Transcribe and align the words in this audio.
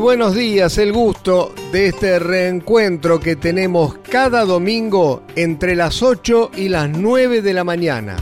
Buenos 0.00 0.34
días, 0.34 0.78
el 0.78 0.92
gusto 0.92 1.54
de 1.72 1.88
este 1.88 2.18
reencuentro 2.18 3.20
que 3.20 3.36
tenemos 3.36 3.98
cada 4.10 4.46
domingo 4.46 5.22
entre 5.36 5.76
las 5.76 6.02
8 6.02 6.52
y 6.56 6.70
las 6.70 6.88
9 6.88 7.42
de 7.42 7.52
la 7.52 7.64
mañana. 7.64 8.16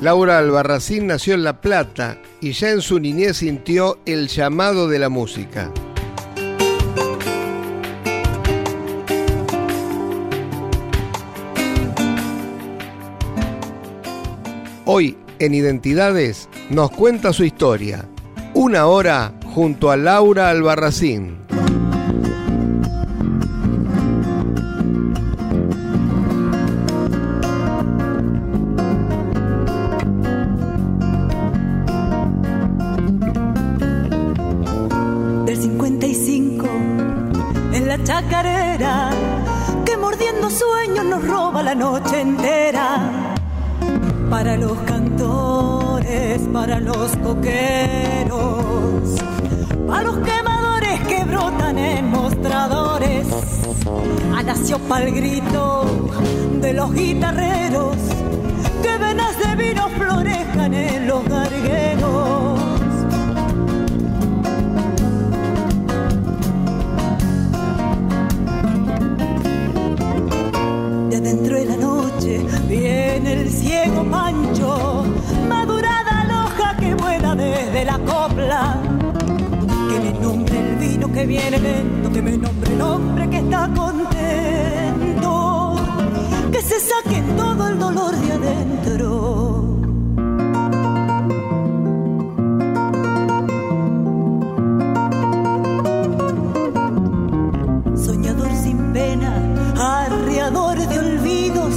Laura 0.00 0.38
Albarracín 0.38 1.06
nació 1.06 1.34
en 1.34 1.44
La 1.44 1.60
Plata 1.60 2.18
y 2.40 2.52
ya 2.52 2.70
en 2.70 2.80
su 2.80 2.98
niñez 2.98 3.36
sintió 3.36 3.98
el 4.06 4.26
llamado 4.26 4.88
de 4.88 4.98
la 4.98 5.08
música. 5.08 5.72
Hoy 14.96 15.16
en 15.40 15.54
Identidades 15.54 16.48
nos 16.70 16.88
cuenta 16.92 17.32
su 17.32 17.42
historia. 17.42 18.08
Una 18.54 18.86
hora 18.86 19.34
junto 19.52 19.90
a 19.90 19.96
Laura 19.96 20.50
Albarracín. 20.50 21.43
Para 46.66 46.80
los 46.80 47.14
coqueros, 47.18 48.62
para 49.86 50.02
los 50.02 50.16
quemadores 50.20 50.98
que 51.06 51.22
brotan 51.24 51.78
en 51.78 52.08
mostradores, 52.08 53.26
a 54.34 54.42
nació 54.42 54.78
pa'l 54.78 55.12
grito 55.12 55.84
de 56.62 56.72
los 56.72 56.94
guitarreros, 56.94 57.98
que 58.82 58.96
venas 58.96 59.38
de 59.40 59.56
vino 59.62 59.90
florejan 59.90 60.33
viene 81.26 81.58
lento, 81.58 82.12
que 82.12 82.22
me 82.22 82.36
nombre 82.36 82.72
el 82.72 82.80
hombre 82.80 83.28
que 83.30 83.38
está 83.38 83.68
contento, 83.74 85.76
que 86.52 86.60
se 86.60 86.78
saque 86.80 87.22
todo 87.36 87.68
el 87.68 87.78
dolor 87.78 88.16
de 88.16 88.32
adentro. 88.32 89.78
Soñador 97.96 98.50
sin 98.62 98.92
pena, 98.92 99.32
arreador 99.78 100.76
de 100.76 100.98
olvidos, 100.98 101.74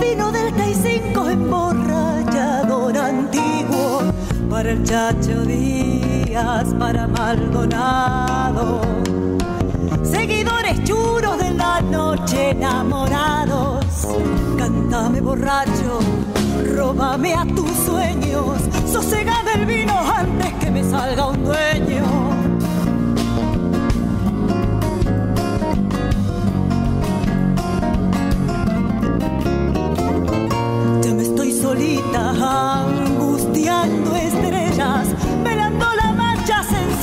vino 0.00 0.30
del 0.30 0.54
35 0.54 1.30
emborrachador 1.30 2.96
antiguo, 2.96 4.02
para 4.48 4.70
el 4.72 4.84
Chacho 4.84 5.42
Para 6.40 7.06
Maldonado. 7.06 8.80
Seguidores 10.02 10.82
churos 10.84 11.38
de 11.38 11.50
la 11.52 11.82
noche 11.82 12.52
enamorados, 12.52 13.84
cántame 14.56 15.20
borracho, 15.20 15.98
róbame 16.74 17.34
a 17.34 17.44
tus 17.44 17.70
sueños, 17.84 18.58
sosega 18.90 19.42
del 19.44 19.66
vino 19.66 19.94
antes 19.98 20.54
que 20.54 20.70
me 20.70 20.82
salga 20.82 21.26
un 21.26 21.44
dueño. 21.44 22.04
Ya 31.02 31.14
me 31.14 31.22
estoy 31.22 31.52
solita, 31.52 32.30
angustiando 32.86 34.19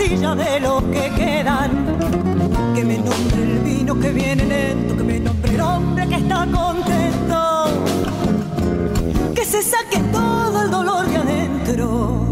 de 0.09 0.59
lo 0.62 0.79
que 0.90 1.12
quedan. 1.16 1.97
Que 2.73 2.84
me 2.85 2.97
nombre 2.97 3.44
el 3.44 3.59
vino 3.59 4.00
que 4.00 4.09
viene 4.09 4.45
lento, 4.45 4.95
que 4.95 5.03
me 5.03 5.19
nombre 5.19 5.53
el 5.53 5.62
hombre 5.62 6.07
que 6.07 6.16
está 6.16 6.47
contento. 6.50 7.66
Que 9.35 9.44
se 9.44 9.62
saque 9.62 10.00
todo 10.12 10.63
el 10.63 10.72
dolor 10.72 11.06
de 11.07 11.18
adentro. 11.18 12.25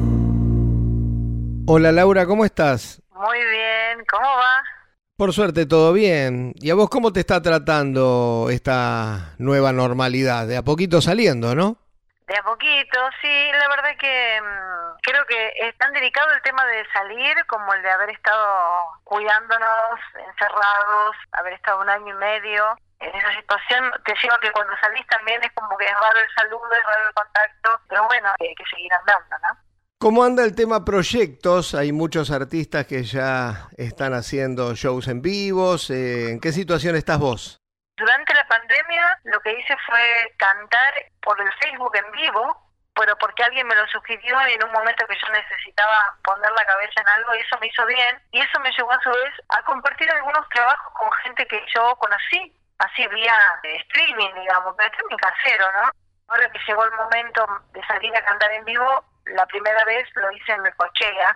Hola 1.67 1.91
Laura, 1.91 2.25
¿cómo 2.25 2.45
estás? 2.45 3.01
Muy 3.13 3.37
bien, 3.37 4.05
¿cómo 4.09 4.25
va? 4.25 4.63
Por 5.17 5.33
suerte 5.33 5.65
todo 5.65 5.91
bien. 5.91 6.53
¿Y 6.55 6.69
a 6.69 6.75
vos 6.75 6.89
cómo 6.89 7.11
te 7.11 7.19
está 7.19 7.41
tratando 7.41 8.47
esta 8.51 9.35
nueva 9.37 9.73
normalidad? 9.73 10.47
De 10.47 10.55
a 10.55 10.63
poquito 10.63 11.01
saliendo, 11.01 11.55
¿no? 11.55 11.84
De 12.27 12.35
a 12.35 12.43
poquito, 12.43 12.99
sí, 13.21 13.51
la 13.51 13.67
verdad 13.67 13.95
que 13.99 14.41
mm, 14.41 14.97
creo 15.03 15.25
que 15.27 15.53
es 15.61 15.77
tan 15.77 15.93
delicado 15.93 16.31
el 16.33 16.41
tema 16.41 16.65
de 16.65 16.83
salir 16.91 17.35
como 17.45 17.71
el 17.73 17.83
de 17.83 17.91
haber 17.91 18.09
estado 18.09 18.87
cuidándonos, 19.03 19.99
encerrados, 20.27 21.15
haber 21.33 21.53
estado 21.53 21.81
un 21.81 21.89
año 21.89 22.15
y 22.15 22.17
medio. 22.17 22.77
En 22.99 23.13
esa 23.13 23.31
situación 23.35 23.91
te 24.03 24.15
lleva 24.23 24.39
que 24.39 24.51
cuando 24.51 24.73
salís 24.81 25.05
también 25.07 25.43
es 25.43 25.51
como 25.53 25.77
que 25.77 25.85
es 25.85 25.93
raro 25.93 26.19
el 26.19 26.35
saludo, 26.35 26.71
es 26.71 26.85
raro 26.85 27.07
el 27.07 27.13
contacto, 27.13 27.81
pero 27.89 28.07
bueno, 28.07 28.29
hay 28.39 28.55
que 28.55 28.65
seguir 28.71 28.91
andando, 28.93 29.35
¿no? 29.43 29.59
¿Cómo 29.99 30.23
anda 30.23 30.43
el 30.43 30.55
tema 30.55 30.83
proyectos? 30.83 31.75
Hay 31.75 31.91
muchos 31.91 32.31
artistas 32.31 32.87
que 32.87 33.03
ya 33.03 33.69
están 33.77 34.13
haciendo 34.13 34.73
shows 34.73 35.07
en 35.07 35.21
vivos. 35.21 35.89
Eh, 35.89 36.31
¿En 36.31 36.39
qué 36.39 36.51
situación 36.51 36.95
estás 36.95 37.19
vos? 37.19 37.64
Durante 37.97 38.33
la 38.33 38.45
pandemia 38.47 39.19
lo 39.23 39.39
que 39.39 39.53
hice 39.53 39.75
fue 39.85 40.33
cantar 40.38 40.94
por 41.22 41.39
el 41.39 41.51
Facebook 41.53 41.95
en 41.95 42.11
vivo, 42.11 42.61
pero 42.94 43.17
porque 43.17 43.44
alguien 43.44 43.67
me 43.67 43.75
lo 43.75 43.88
sugirió 43.88 44.39
en 44.41 44.63
un 44.63 44.72
momento 44.72 45.07
que 45.07 45.16
yo 45.16 45.28
necesitaba 45.31 46.17
poner 46.23 46.51
la 46.51 46.66
cabeza 46.66 47.01
en 47.01 47.07
algo 47.07 47.35
y 47.35 47.39
eso 47.39 47.57
me 47.59 47.67
hizo 47.67 47.85
bien. 47.85 48.22
Y 48.31 48.41
eso 48.41 48.59
me 48.59 48.72
llevó 48.72 48.91
a 48.91 49.01
su 49.01 49.09
vez 49.09 49.34
a 49.50 49.61
compartir 49.63 50.09
algunos 50.11 50.47
trabajos 50.50 50.94
con 50.94 51.11
gente 51.23 51.47
que 51.47 51.63
yo 51.73 51.95
conocí, 51.95 52.53
así 52.79 53.07
vía 53.07 53.35
eh, 53.63 53.78
streaming, 53.88 54.34
digamos, 54.35 54.75
pero 54.78 54.90
streaming 54.90 55.17
casero, 55.17 55.72
¿no? 55.73 55.91
Ahora 56.28 56.52
que 56.52 56.59
llegó 56.67 56.84
el 56.84 56.91
momento 56.91 57.46
de 57.72 57.85
salir 57.85 58.16
a 58.16 58.25
cantar 58.25 58.52
en 58.52 58.66
vivo, 58.66 59.05
la 59.25 59.46
primera 59.46 59.85
vez 59.85 60.08
lo 60.16 60.31
hice 60.31 60.52
en 60.52 60.64
Necochea, 60.64 61.35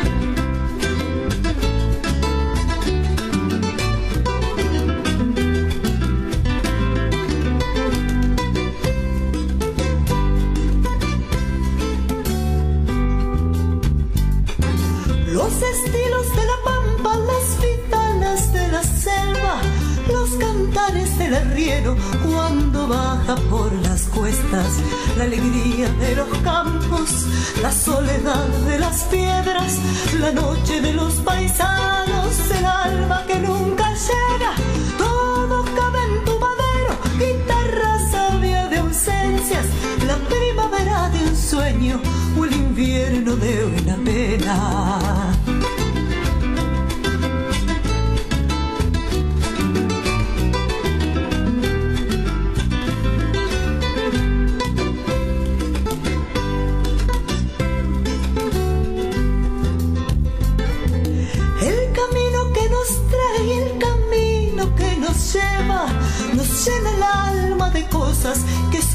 La 25.21 25.27
alegría 25.27 25.87
de 25.87 26.15
los 26.15 26.27
campos, 26.39 27.27
la 27.61 27.71
soledad 27.71 28.47
de 28.65 28.79
las 28.79 29.03
piedras, 29.03 29.77
la 30.19 30.31
noche 30.31 30.81
de 30.81 30.93
los 30.93 31.13
paisanos, 31.15 32.49
el 32.57 32.65
alma 32.65 33.23
que 33.27 33.35
nunca 33.35 33.60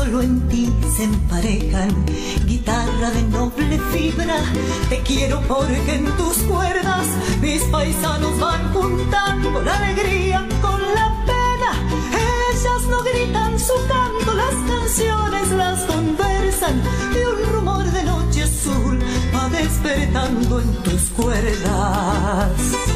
solo 0.06 0.23
en 0.23 0.49
ti 0.49 0.73
se 0.97 1.05
emparejan. 1.05 1.91
Guitarra 2.47 3.11
de 3.11 3.23
noble 3.23 3.79
fibra, 3.93 4.37
te 4.88 5.00
quiero 5.00 5.41
porque 5.49 5.94
en 5.94 6.05
tus 6.17 6.37
cuerdas 6.49 7.06
mis 7.41 7.62
paisanos 7.64 8.38
van 8.38 8.73
juntando 8.73 9.62
la 9.62 9.76
alegría 9.76 10.47
con 10.61 10.81
la 10.81 11.08
pena. 11.26 11.70
Ellas 12.50 12.82
no 12.88 13.03
gritan 13.03 13.58
su 13.58 13.75
canto, 13.88 14.35
las 14.35 14.56
canciones 14.70 15.50
las 15.50 15.81
conversan 15.85 16.82
y 17.14 17.19
un 17.19 17.53
rumor 17.55 17.85
de 17.85 18.03
noche 18.05 18.43
azul 18.44 18.99
va 19.35 19.49
despertando 19.49 20.61
en 20.61 20.73
tus 20.82 21.03
cuerdas. 21.17 22.95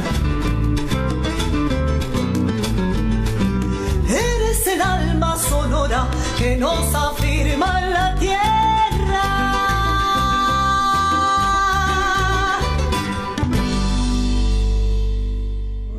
Que 6.37 6.55
nos 6.57 6.93
afirma 6.95 7.79
en 7.83 7.91
la 7.93 8.15
tierra. 8.15 8.41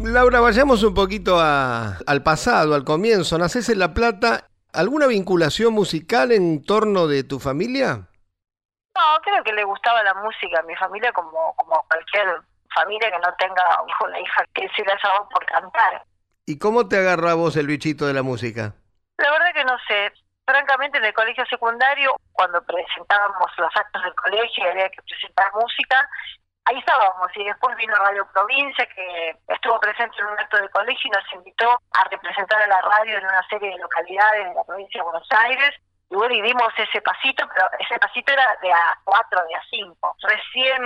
Laura, 0.02 0.40
vayamos 0.40 0.82
un 0.82 0.94
poquito 0.94 1.38
a- 1.40 1.96
al 2.06 2.22
pasado, 2.22 2.74
al 2.74 2.84
comienzo. 2.84 3.38
Nacés 3.38 3.68
en 3.68 3.78
La 3.78 3.94
Plata. 3.94 4.46
¿Alguna 4.72 5.06
vinculación 5.06 5.72
musical 5.74 6.32
en 6.32 6.64
torno 6.64 7.06
de 7.06 7.24
tu 7.24 7.38
familia? 7.38 8.08
No, 8.94 9.02
creo 9.22 9.42
que 9.44 9.52
le 9.52 9.64
gustaba 9.64 10.02
la 10.02 10.14
música 10.14 10.60
a 10.60 10.62
mi 10.62 10.74
familia 10.76 11.12
como, 11.12 11.54
como 11.56 11.84
cualquier 11.88 12.26
familia 12.74 13.10
que 13.10 13.18
no 13.18 13.34
tenga 13.38 13.62
un 13.82 13.88
hijo 13.88 14.04
o 14.04 14.08
una 14.08 14.20
hija 14.20 14.44
que 14.54 14.62
se 14.74 14.82
le 14.82 14.92
haya 14.92 15.08
dado 15.14 15.28
por 15.28 15.44
cantar. 15.46 16.04
¿Y 16.46 16.58
cómo 16.58 16.88
te 16.88 16.96
agarra 16.98 17.32
a 17.32 17.34
vos 17.34 17.56
el 17.56 17.66
bichito 17.66 18.06
de 18.06 18.14
la 18.14 18.22
música? 18.22 18.74
La 19.22 19.30
verdad 19.30 19.54
que 19.54 19.64
no 19.64 19.78
sé. 19.86 20.12
Francamente, 20.44 20.98
en 20.98 21.04
el 21.04 21.14
colegio 21.14 21.46
secundario, 21.46 22.16
cuando 22.32 22.60
presentábamos 22.64 23.50
los 23.56 23.70
actos 23.76 24.02
del 24.02 24.14
colegio 24.16 24.64
y 24.64 24.69
había 24.69 24.90
que 24.90 25.00
presentar 25.02 25.52
música, 25.54 26.08
ahí 26.64 26.76
estábamos. 26.76 27.30
Y 27.36 27.44
después 27.44 27.76
vino 27.76 27.94
Radio 27.94 28.26
Provincia, 28.32 28.84
que 28.86 29.36
estuvo 29.46 29.78
presente 29.78 30.16
en 30.19 30.26
un 30.26 30.38
acto 30.40 30.56
del 30.56 30.70
colegio 30.70 31.08
y 31.08 31.10
nos 31.10 31.32
invitó 31.34 31.70
a 31.70 32.08
representar 32.10 32.60
a 32.60 32.66
la 32.66 32.80
radio 32.80 33.19
en 33.19 33.24
una 33.24 33.46
serie 33.48 33.70
de 33.70 33.78
localidades 33.78 34.48
de 34.48 34.54
la 34.54 34.64
provincia 34.64 34.98
de 34.98 35.04
Buenos 35.04 35.28
Aires. 35.30 35.70
Y 36.12 36.14
bueno, 36.14 36.34
y 36.34 36.42
dimos 36.42 36.68
ese 36.76 37.00
pasito, 37.00 37.48
pero 37.54 37.66
ese 37.80 37.98
pasito 37.98 38.34
era 38.34 38.44
de 38.60 38.70
a 38.70 38.98
cuatro, 39.02 39.40
de 39.48 39.54
a 39.54 39.62
cinco. 39.70 40.14
Recién, 40.20 40.82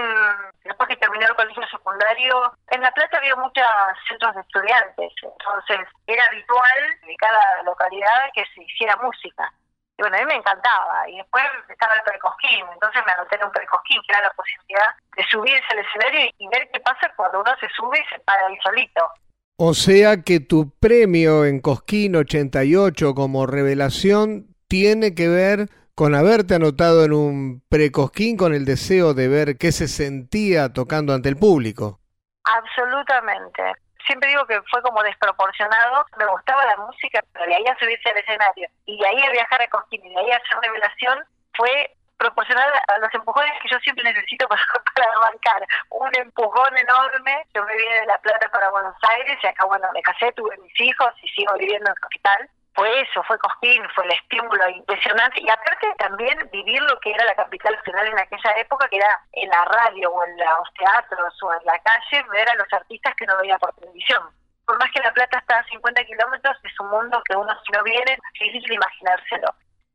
después 0.63 0.89
que 0.89 0.97
terminó 0.99 1.27
el 1.27 1.35
colegio 1.35 1.67
secundario, 1.67 2.53
en 2.71 2.81
La 2.81 2.93
Plata 2.93 3.19
había 3.19 3.35
muchos 3.35 3.67
centros 4.09 4.37
de 4.37 4.43
estudiantes, 4.43 5.13
entonces 5.21 5.81
era 6.07 6.25
habitual 6.27 6.79
de 7.05 7.17
cada 7.17 7.63
localidad 7.65 8.31
que 8.35 8.45
se 8.55 8.63
hiciera 8.63 8.95
música. 9.03 9.53
Y 9.99 10.03
bueno, 10.03 10.17
a 10.17 10.21
mí 10.21 10.27
me 10.27 10.37
encantaba. 10.37 11.11
Y 11.11 11.17
después 11.17 11.43
estaba 11.71 11.95
el 11.95 12.03
precosquín, 12.03 12.65
entonces 12.73 13.03
me 13.05 13.11
anoté 13.11 13.35
en 13.35 13.47
un 13.47 13.51
precosquín, 13.51 14.01
que 14.07 14.13
era 14.13 14.23
la 14.23 14.31
posibilidad 14.31 14.95
de 15.17 15.25
subirse 15.25 15.67
al 15.71 15.79
escenario 15.81 16.31
y 16.39 16.49
ver 16.51 16.71
qué 16.73 16.79
pasa 16.79 17.13
cuando 17.17 17.41
uno 17.41 17.51
se 17.59 17.69
sube 17.71 17.99
y 17.99 18.15
se 18.15 18.21
para 18.21 18.47
ahí 18.47 18.57
solito. 18.63 19.11
O 19.59 19.75
sea 19.75 20.23
que 20.23 20.39
tu 20.39 20.71
premio 20.79 21.45
en 21.45 21.61
Cosquín 21.61 22.15
88 22.15 23.13
como 23.17 23.47
revelación 23.47 24.55
tiene 24.69 25.15
que 25.15 25.29
ver 25.29 25.69
con 25.95 26.15
haberte 26.15 26.55
anotado 26.55 27.05
en 27.05 27.13
un 27.13 27.63
precosquín 27.71 28.37
con 28.37 28.55
el 28.55 28.65
deseo 28.65 29.15
de 29.15 29.29
ver 29.29 29.57
qué 29.57 29.73
se 29.73 29.89
sentía 29.89 30.73
tocando 30.73 31.15
ante 31.15 31.31
el 31.31 31.37
público. 31.37 32.01
Absolutamente. 32.45 33.63
Siempre 34.07 34.29
digo 34.29 34.47
que 34.47 34.61
fue 34.71 34.83
como 34.83 35.03
desproporcionado. 35.03 36.05
Me 36.19 36.27
gustaba 36.27 36.65
la 36.67 36.77
música, 36.77 37.25
pero 37.33 37.47
de 37.47 37.55
ahí 37.55 37.65
a 37.67 37.79
subirse 37.79 38.11
al 38.11 38.19
escenario 38.19 38.69
y 38.85 38.99
de 38.99 39.07
ahí 39.07 39.23
a 39.23 39.33
viajar 39.33 39.63
a 39.63 39.69
Cosquín 39.69 40.05
y 40.05 40.11
de 40.11 40.21
ahí 40.21 40.31
a 40.31 40.37
hacer 40.37 40.59
revelación 40.63 41.25
fue 41.55 41.97
proporcional 42.19 42.71
a 42.89 42.99
los 42.99 43.13
empujones 43.15 43.53
que 43.63 43.69
yo 43.69 43.79
siempre 43.81 44.05
necesito 44.05 44.47
para, 44.49 44.63
para 44.95 45.13
arrancar. 45.23 45.67
Un 45.91 46.11
empujón 46.15 46.77
enorme. 46.77 47.47
Yo 47.55 47.65
me 47.65 47.77
vine 47.77 48.01
de 48.01 48.07
La 48.07 48.19
Plata 48.19 48.49
para 48.51 48.71
Buenos 48.71 48.97
Aires 49.17 49.39
y 49.43 49.47
acá, 49.47 49.65
bueno, 49.65 49.89
me 49.95 50.03
casé, 50.03 50.31
tuve 50.33 50.57
mis 50.59 50.81
hijos 50.81 51.13
y 51.23 51.29
sigo 51.29 51.55
viviendo 51.55 51.89
en 51.89 51.95
Capital. 51.95 52.51
Fue 52.77 53.01
eso, 53.01 53.23
fue 53.23 53.39
Cosquín, 53.39 53.83
fue 53.95 54.05
el 54.05 54.13
estímulo 54.13 54.69
impresionante 54.69 55.41
y 55.41 55.49
aparte 55.49 55.89
también 55.97 56.39
vivir 56.53 56.83
lo 56.83 57.01
que 57.01 57.11
era 57.11 57.25
la 57.25 57.35
capital 57.35 57.75
nacional 57.75 58.07
en 58.09 58.19
aquella 58.19 58.53
época, 58.59 58.87
que 58.89 58.99
era 58.99 59.19
en 59.33 59.49
la 59.49 59.65
radio 59.65 60.11
o 60.11 60.25
en 60.25 60.37
los 60.37 60.75
teatros 60.79 61.43
o 61.43 61.53
en 61.55 61.65
la 61.65 61.79
calle, 61.79 62.23
ver 62.31 62.51
a 62.51 62.55
los 62.55 62.71
artistas 62.71 63.15
que 63.17 63.25
no 63.25 63.39
veía 63.39 63.59
por 63.59 63.73
televisión. 63.77 64.23
Por 64.67 64.79
más 64.79 64.91
que 64.93 65.01
La 65.01 65.11
Plata 65.15 65.39
está 65.39 65.61
a 65.61 65.65
50 65.65 66.05
kilómetros, 66.05 66.59
es 66.65 66.81
un 66.81 66.91
mundo 66.91 67.23
que 67.25 67.35
uno 67.35 67.51
si 67.65 67.73
no 67.73 67.83
viene 67.83 68.13
es 68.13 68.19
difícil 68.39 68.75
imaginárselo. 68.75 69.55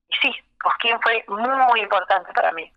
Y 0.10 0.16
sí, 0.16 0.36
Cosquín 0.60 1.00
fue 1.04 1.24
muy 1.28 1.82
importante 1.82 2.34
para 2.34 2.52
mí. 2.52 2.72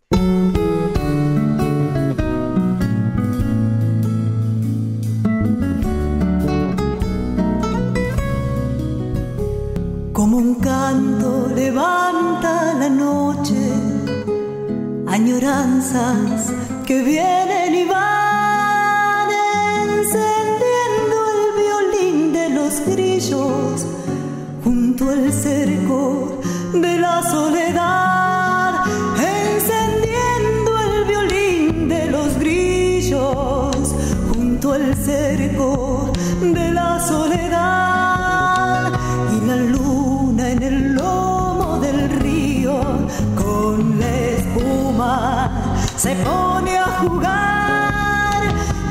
Como 10.34 10.48
un 10.48 10.54
canto 10.56 11.48
levanta 11.54 12.74
la 12.74 12.88
noche, 12.88 13.54
añoranzas 15.06 16.52
que 16.84 17.04
vienen 17.04 17.72
y 17.72 17.84
van, 17.84 19.28
encendiendo 19.90 21.16
el 21.34 21.42
violín 21.62 22.32
de 22.32 22.50
los 22.50 22.80
grillos 22.84 23.86
junto 24.64 25.08
al 25.08 25.32
cerco 25.32 26.40
de 26.72 26.98
la 26.98 27.22
soledad. 27.22 28.23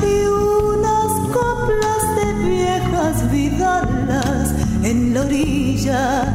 Y 0.02 0.25
unas 0.25 1.12
coplas 1.32 2.16
de 2.16 2.34
viejas 2.34 3.32
vidalas 3.32 4.54
en 4.84 5.13
la 5.13 5.22
orilla. 5.22 6.25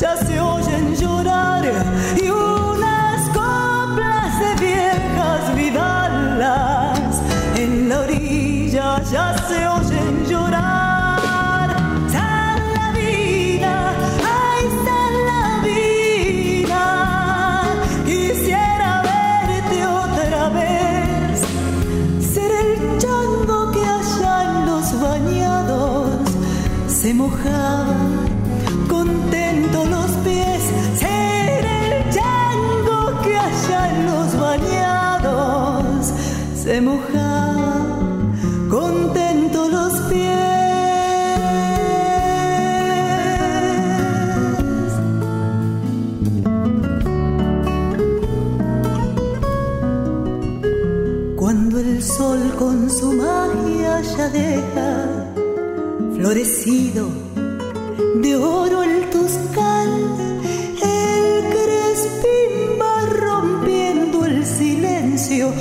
Ya 0.00 0.16
se 0.16 0.40
oyen 0.40 0.96
llorar 0.96 1.64
y 2.16 2.28
unas 2.30 3.28
coplas 3.28 4.38
de 4.40 4.54
viejas 4.66 5.54
vidalas 5.54 7.22
en 7.56 7.88
la 7.88 8.00
orilla. 8.00 9.02
Ya 9.10 9.36
se 9.48 9.66
oyen 9.66 9.81
florecido 56.32 57.08
de 58.22 58.36
oro 58.36 58.82
el 58.82 59.10
toscal, 59.10 59.90
el 60.82 61.44
crespín 61.52 62.80
va 62.80 63.04
rompiendo 63.04 64.24
el 64.24 64.46
silencio 64.46 65.52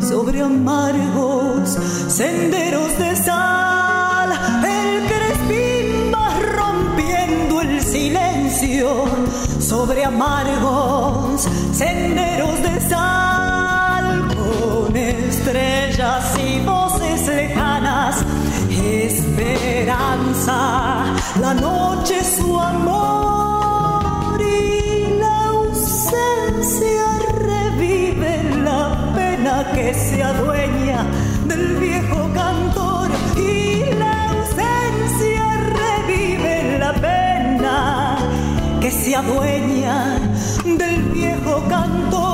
sobre 0.00 0.42
amargos 0.42 1.70
senderos 2.06 2.96
de 3.00 3.16
sal. 3.16 4.30
El 4.64 5.08
crespín 5.08 6.12
va 6.14 6.38
rompiendo 6.38 7.60
el 7.62 7.82
silencio 7.82 9.04
sobre 9.58 10.04
amargos 10.04 11.48
senderos 11.72 12.62
de 12.62 12.80
sal 12.88 14.28
con 14.36 14.96
estrellas 14.96 16.38
y 16.38 16.64
voces 16.64 17.26
lejanas 17.26 18.24
la 21.40 21.54
noche 21.54 22.22
su 22.22 22.58
amor 22.58 24.40
y 24.40 25.18
la 25.18 25.46
ausencia 25.46 27.06
revive 27.38 28.42
la 28.62 29.12
pena 29.14 29.66
que 29.74 29.92
se 29.92 30.22
adueña 30.22 31.04
del 31.46 31.76
viejo 31.76 32.30
cantor 32.34 33.10
y 33.36 33.92
la 33.98 34.30
ausencia 34.30 35.44
revive 35.80 36.78
la 36.78 36.92
pena 36.92 38.16
que 38.80 38.90
se 38.90 39.16
adueña 39.16 40.20
del 40.64 41.02
viejo 41.10 41.64
cantor. 41.68 42.31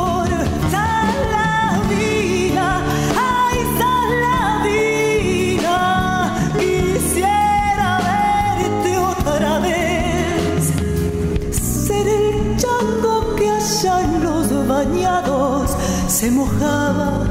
Mojaba 16.38 17.26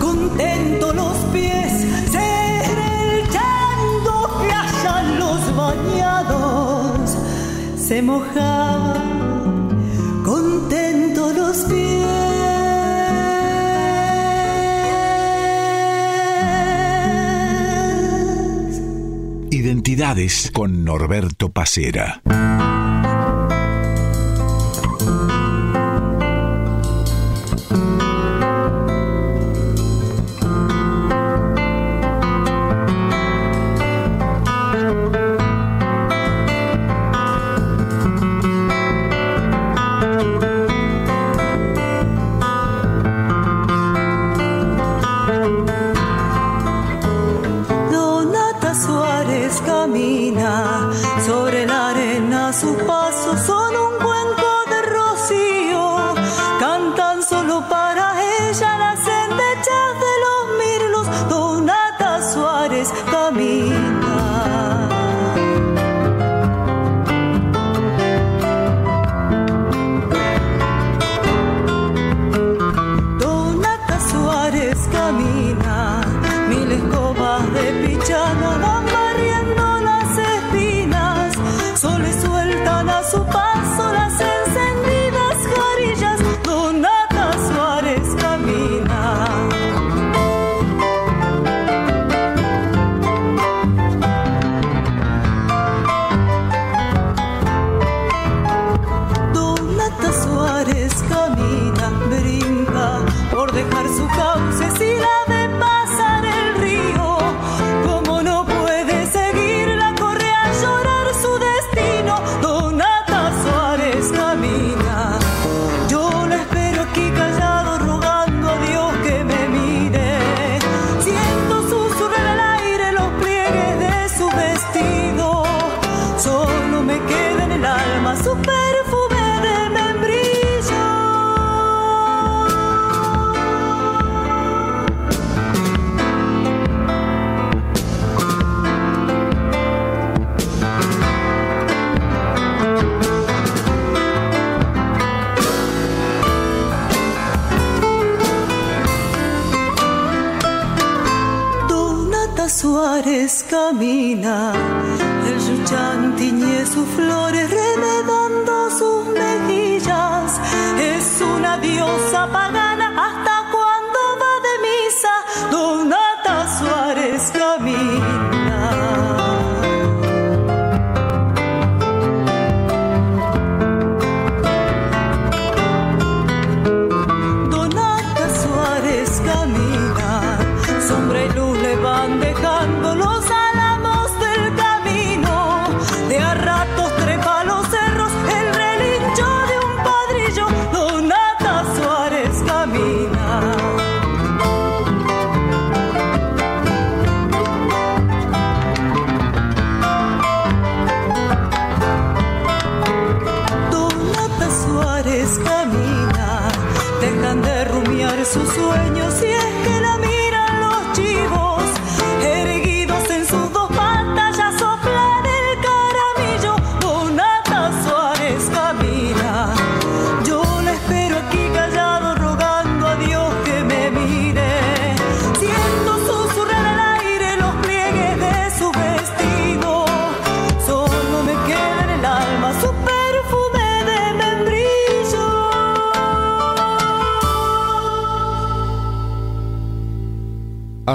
contento 0.00 0.92
los 0.94 1.16
pies, 1.34 1.72
ser 2.10 2.78
el 2.96 3.28
chango 3.28 4.18
que 4.40 4.54
en 5.00 5.18
los 5.18 5.56
bañados 5.56 7.16
se 7.76 8.00
mojaba 8.00 8.94
contento 10.24 11.32
los 11.34 11.56
pies. 11.64 12.06
Identidades 19.50 20.50
con 20.52 20.84
Norberto 20.84 21.50
Pacera. 21.50 22.22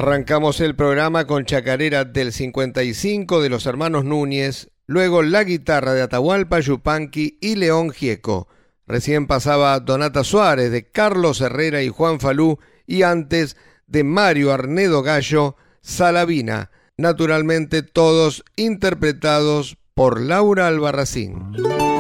Arrancamos 0.04 0.60
el 0.60 0.76
programa 0.76 1.28
con 1.28 1.46
Chacarera 1.46 2.04
del 2.04 2.34
55 2.34 3.42
de 3.42 3.48
los 3.48 3.66
hermanos 3.66 4.04
Núñez, 4.04 4.70
luego 4.86 5.22
la 5.22 5.46
guitarra 5.46 5.94
de 5.94 6.02
Atahualpa 6.02 6.60
Yupanqui 6.60 7.38
y 7.40 7.56
León 7.56 7.90
Gieco. 7.90 8.50
Recién 8.86 9.28
pasaba 9.28 9.80
Donata 9.80 10.26
Suárez 10.26 10.72
de 10.72 10.92
Carlos 10.92 11.40
Herrera 11.40 11.84
y 11.84 11.88
Juan 11.88 12.20
Falú 12.20 12.60
y 12.86 13.04
antes 13.04 13.56
de 13.88 14.04
Mario 14.04 14.52
Arnedo 14.52 15.04
Gallo, 15.04 15.56
Salavina, 15.80 16.70
naturalmente 16.98 17.82
todos 17.82 18.44
interpretados 18.58 19.78
por 19.94 20.20
Laura 20.20 20.68
Albarracín. 20.68 21.93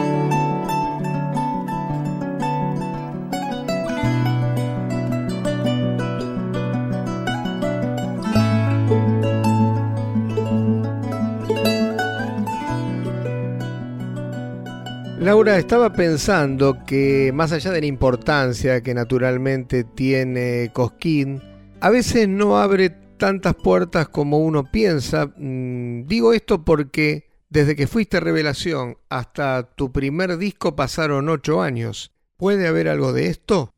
Laura, 15.23 15.55
estaba 15.55 15.93
pensando 15.93 16.83
que 16.85 17.31
más 17.33 17.53
allá 17.53 17.71
de 17.71 17.79
la 17.79 17.85
importancia 17.85 18.83
que 18.83 18.93
naturalmente 18.93 19.85
tiene 19.85 20.69
Cosquín, 20.73 21.41
a 21.79 21.89
veces 21.89 22.27
no 22.27 22.57
abre 22.57 22.89
tantas 22.89 23.55
puertas 23.55 24.09
como 24.09 24.39
uno 24.39 24.65
piensa. 24.69 25.27
Mm, 25.37 26.07
digo 26.07 26.33
esto 26.33 26.65
porque 26.65 27.29
desde 27.47 27.77
que 27.77 27.87
fuiste 27.87 28.19
Revelación 28.19 28.97
hasta 29.09 29.73
tu 29.75 29.93
primer 29.93 30.35
disco 30.35 30.75
pasaron 30.75 31.29
ocho 31.29 31.61
años. 31.61 32.11
¿Puede 32.35 32.67
haber 32.67 32.89
algo 32.89 33.13
de 33.13 33.27
esto? 33.27 33.73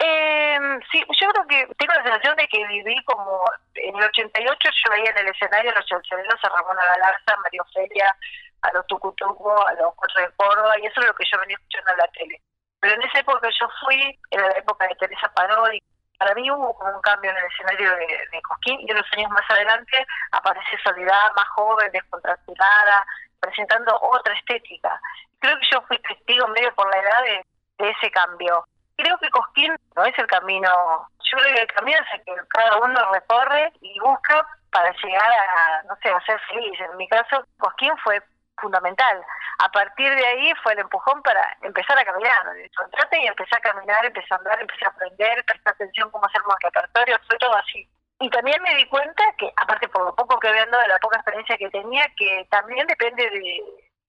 Eh, 0.00 0.58
sí, 0.90 0.98
yo 1.20 1.28
creo 1.28 1.46
que 1.46 1.74
tengo 1.76 1.94
la 1.94 2.02
sensación 2.02 2.36
de 2.36 2.48
que 2.48 2.66
viví 2.66 2.96
como 3.04 3.44
en 3.74 3.94
el 3.94 4.02
88 4.02 4.68
yo 4.84 4.90
veía 4.90 5.10
en 5.12 5.18
el 5.18 5.28
escenario 5.28 5.70
a 5.70 5.74
los 5.74 5.86
chanchoneros 5.86 6.40
a 6.42 6.48
Ramona 6.48 6.82
Galarza, 6.84 7.36
María 7.40 7.62
Ofelia, 7.62 8.16
a 8.62 8.72
los 8.72 8.86
tucutuco, 8.86 9.66
a 9.66 9.72
los 9.74 9.94
cuatro 9.94 10.22
de 10.22 10.30
Córdoba, 10.36 10.78
y 10.78 10.86
eso 10.86 11.00
es 11.00 11.06
lo 11.06 11.14
que 11.14 11.24
yo 11.30 11.38
venía 11.40 11.56
escuchando 11.56 11.92
en 11.92 11.98
la 11.98 12.08
tele. 12.08 12.42
Pero 12.80 12.94
en 12.94 13.02
esa 13.02 13.18
época 13.20 13.48
yo 13.60 13.68
fui, 13.84 14.18
era 14.30 14.48
la 14.48 14.58
época 14.58 14.86
de 14.86 14.94
Teresa 14.96 15.32
Parodi, 15.34 15.82
para 16.18 16.34
mí 16.34 16.50
hubo 16.50 16.74
como 16.74 16.96
un 16.96 17.00
cambio 17.00 17.30
en 17.30 17.36
el 17.36 17.44
escenario 17.44 17.90
de, 17.90 18.06
de 18.32 18.42
Cosquín, 18.42 18.80
y 18.80 18.90
unos 18.90 19.06
años 19.12 19.30
más 19.30 19.48
adelante 19.48 20.04
aparece 20.32 20.76
Soledad, 20.82 21.32
más 21.36 21.48
joven, 21.50 21.92
descontracturada, 21.92 23.06
presentando 23.40 23.96
otra 24.00 24.34
estética. 24.34 25.00
Creo 25.38 25.58
que 25.58 25.66
yo 25.70 25.80
fui 25.82 25.98
testigo 26.00 26.46
medio 26.48 26.74
por 26.74 26.90
la 26.90 27.00
edad 27.00 27.22
de, 27.22 27.44
ese 27.90 28.10
cambio. 28.10 28.64
Creo 28.96 29.16
que 29.18 29.30
Cosquín 29.30 29.76
no 29.94 30.04
es 30.04 30.18
el 30.18 30.26
camino, 30.26 31.08
yo 31.22 31.38
creo 31.38 31.54
que 31.54 31.62
el 31.62 31.72
camino 31.72 31.98
es 32.00 32.18
el 32.18 32.24
que 32.24 32.34
cada 32.48 32.76
uno 32.78 33.12
recorre 33.12 33.72
y 33.80 34.00
busca 34.00 34.44
para 34.72 34.90
llegar 34.90 35.30
a, 35.30 35.82
no 35.84 35.94
sé, 36.02 36.10
a 36.10 36.20
ser 36.22 36.40
feliz. 36.48 36.80
En 36.80 36.96
mi 36.96 37.06
caso, 37.06 37.44
Cosquín 37.58 37.96
fue 38.02 38.20
fundamental. 38.60 39.24
A 39.58 39.68
partir 39.70 40.14
de 40.14 40.26
ahí 40.26 40.52
fue 40.62 40.72
el 40.72 40.80
empujón 40.80 41.22
para 41.22 41.56
empezar 41.62 41.98
a 41.98 42.04
caminar. 42.04 42.46
Entrate 42.56 43.20
y 43.20 43.26
empecé 43.26 43.56
a 43.56 43.60
caminar, 43.60 44.04
empecé 44.04 44.32
a 44.32 44.36
andar, 44.36 44.60
empecé 44.60 44.84
a 44.84 44.88
aprender, 44.88 45.44
prestar 45.44 45.74
atención 45.74 46.10
cómo 46.10 46.26
hacer 46.26 46.42
más 46.46 46.56
repertorio, 46.62 47.18
fue 47.26 47.38
todo 47.38 47.54
así. 47.56 47.88
Y 48.20 48.30
también 48.30 48.60
me 48.62 48.74
di 48.74 48.86
cuenta 48.86 49.22
que, 49.38 49.52
aparte 49.56 49.88
por 49.88 50.04
lo 50.04 50.14
poco 50.14 50.38
que 50.38 50.52
viendo 50.52 50.78
de 50.78 50.88
la 50.88 50.98
poca 50.98 51.16
experiencia 51.16 51.56
que 51.56 51.70
tenía, 51.70 52.04
que 52.16 52.46
también 52.50 52.86
depende 52.86 53.28
de 53.30 53.62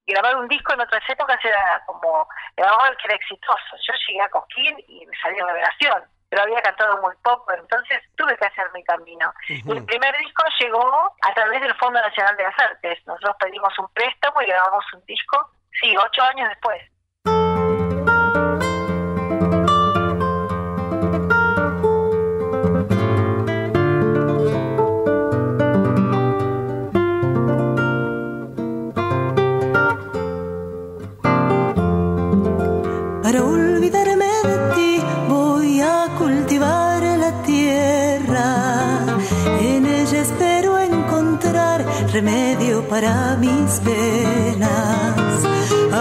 grabar 0.07 0.35
un 0.37 0.47
disco 0.47 0.73
en 0.73 0.81
otras 0.81 1.07
épocas 1.07 1.37
era 1.43 1.83
como, 1.85 2.27
grabar 2.57 2.97
que 2.97 3.07
era 3.07 3.15
exitoso. 3.15 3.75
Yo 3.87 3.93
llegué 4.07 4.21
a 4.21 4.29
Cosquín 4.29 4.83
y 4.87 5.05
me 5.05 5.17
salió 5.21 5.45
revelación 5.45 6.03
pero 6.29 6.43
había 6.43 6.61
cantado 6.61 7.01
muy 7.01 7.15
poco, 7.23 7.51
entonces 7.53 7.99
tuve 8.15 8.37
que 8.37 8.45
hacer 8.45 8.67
mi 8.73 8.83
camino. 8.83 9.33
El 9.47 9.83
primer 9.85 10.15
disco 10.17 10.43
llegó 10.59 11.13
a 11.21 11.33
través 11.33 11.61
del 11.61 11.73
Fondo 11.75 11.99
Nacional 11.99 12.37
de 12.37 12.43
las 12.43 12.59
Artes. 12.59 12.99
Nosotros 13.07 13.35
pedimos 13.39 13.77
un 13.79 13.87
préstamo 13.93 14.41
y 14.41 14.45
grabamos 14.45 14.85
un 14.93 15.03
disco, 15.05 15.49
sí, 15.81 15.95
ocho 15.97 16.21
años 16.23 16.49
después. 16.49 16.81
Remedio 42.21 42.85
para 42.89 43.37
mis 43.37 43.79
penas. 43.79 45.33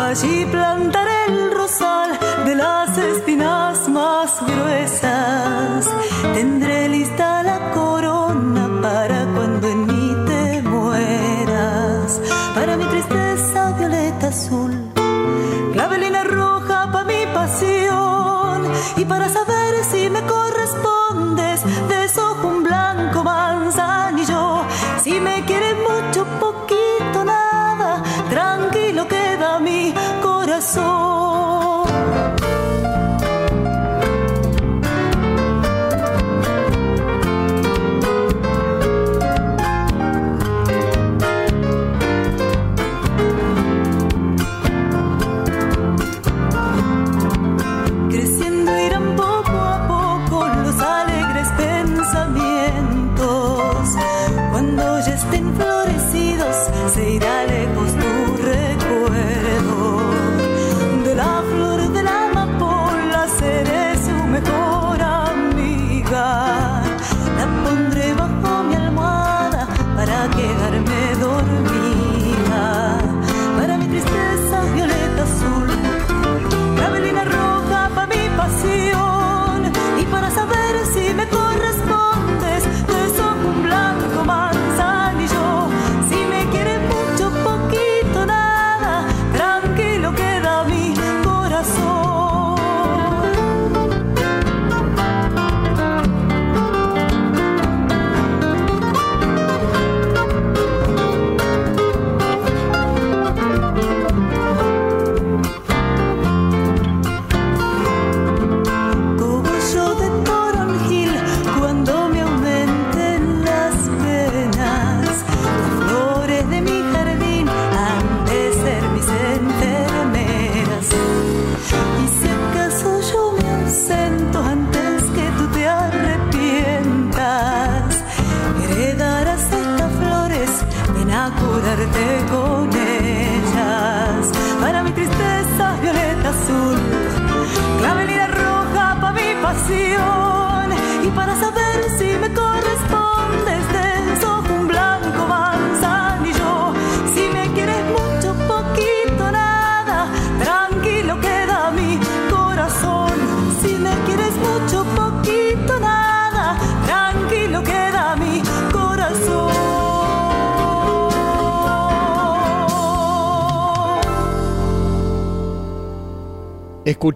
Allí 0.04 0.46
plantaré 0.50 1.18
el 1.28 1.52
rosal 1.52 2.10
de 2.44 2.54
las 2.56 2.98
espinas 2.98 3.88
más 3.88 4.28
gruesas. 4.50 5.88
Tendré 6.34 6.88
lista 6.88 7.44
la 7.44 7.58
corona 7.70 8.64
para 8.82 9.18
cuando 9.34 9.68
en 9.68 9.86
mí 9.86 10.06
te 10.26 10.62
mueras. 10.62 12.20
Para 12.56 12.76
mi 12.76 12.86
tristeza 12.86 13.60
violeta 13.78 14.26
azul, 14.28 14.72
clavelina 15.72 16.24
roja 16.24 16.90
para 16.90 17.04
mi 17.04 17.20
pasión 17.32 18.56
y 18.96 19.04
para 19.04 19.28
saber 19.28 19.57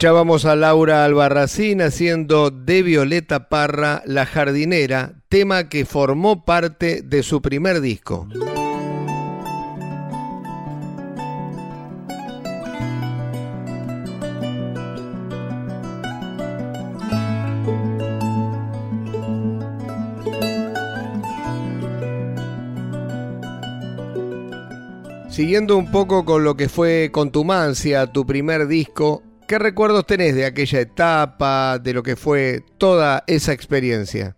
Escuchábamos 0.02 0.46
a 0.46 0.56
Laura 0.56 1.04
Albarracín 1.04 1.80
haciendo 1.80 2.50
de 2.50 2.82
Violeta 2.82 3.48
Parra 3.48 4.02
La 4.04 4.26
Jardinera, 4.26 5.22
tema 5.28 5.68
que 5.68 5.84
formó 5.84 6.44
parte 6.44 7.02
de 7.02 7.22
su 7.22 7.40
primer 7.40 7.80
disco. 7.80 8.26
Siguiendo 25.30 25.76
un 25.76 25.92
poco 25.92 26.24
con 26.24 26.42
lo 26.42 26.56
que 26.56 26.68
fue 26.68 27.10
Contumancia, 27.12 28.08
tu 28.08 28.26
primer 28.26 28.66
disco, 28.66 29.22
¿qué 29.52 29.58
recuerdos 29.58 30.06
tenés 30.06 30.34
de 30.34 30.46
aquella 30.46 30.80
etapa, 30.80 31.76
de 31.78 31.92
lo 31.92 32.02
que 32.02 32.16
fue 32.16 32.60
toda 32.78 33.22
esa 33.26 33.52
experiencia? 33.52 34.34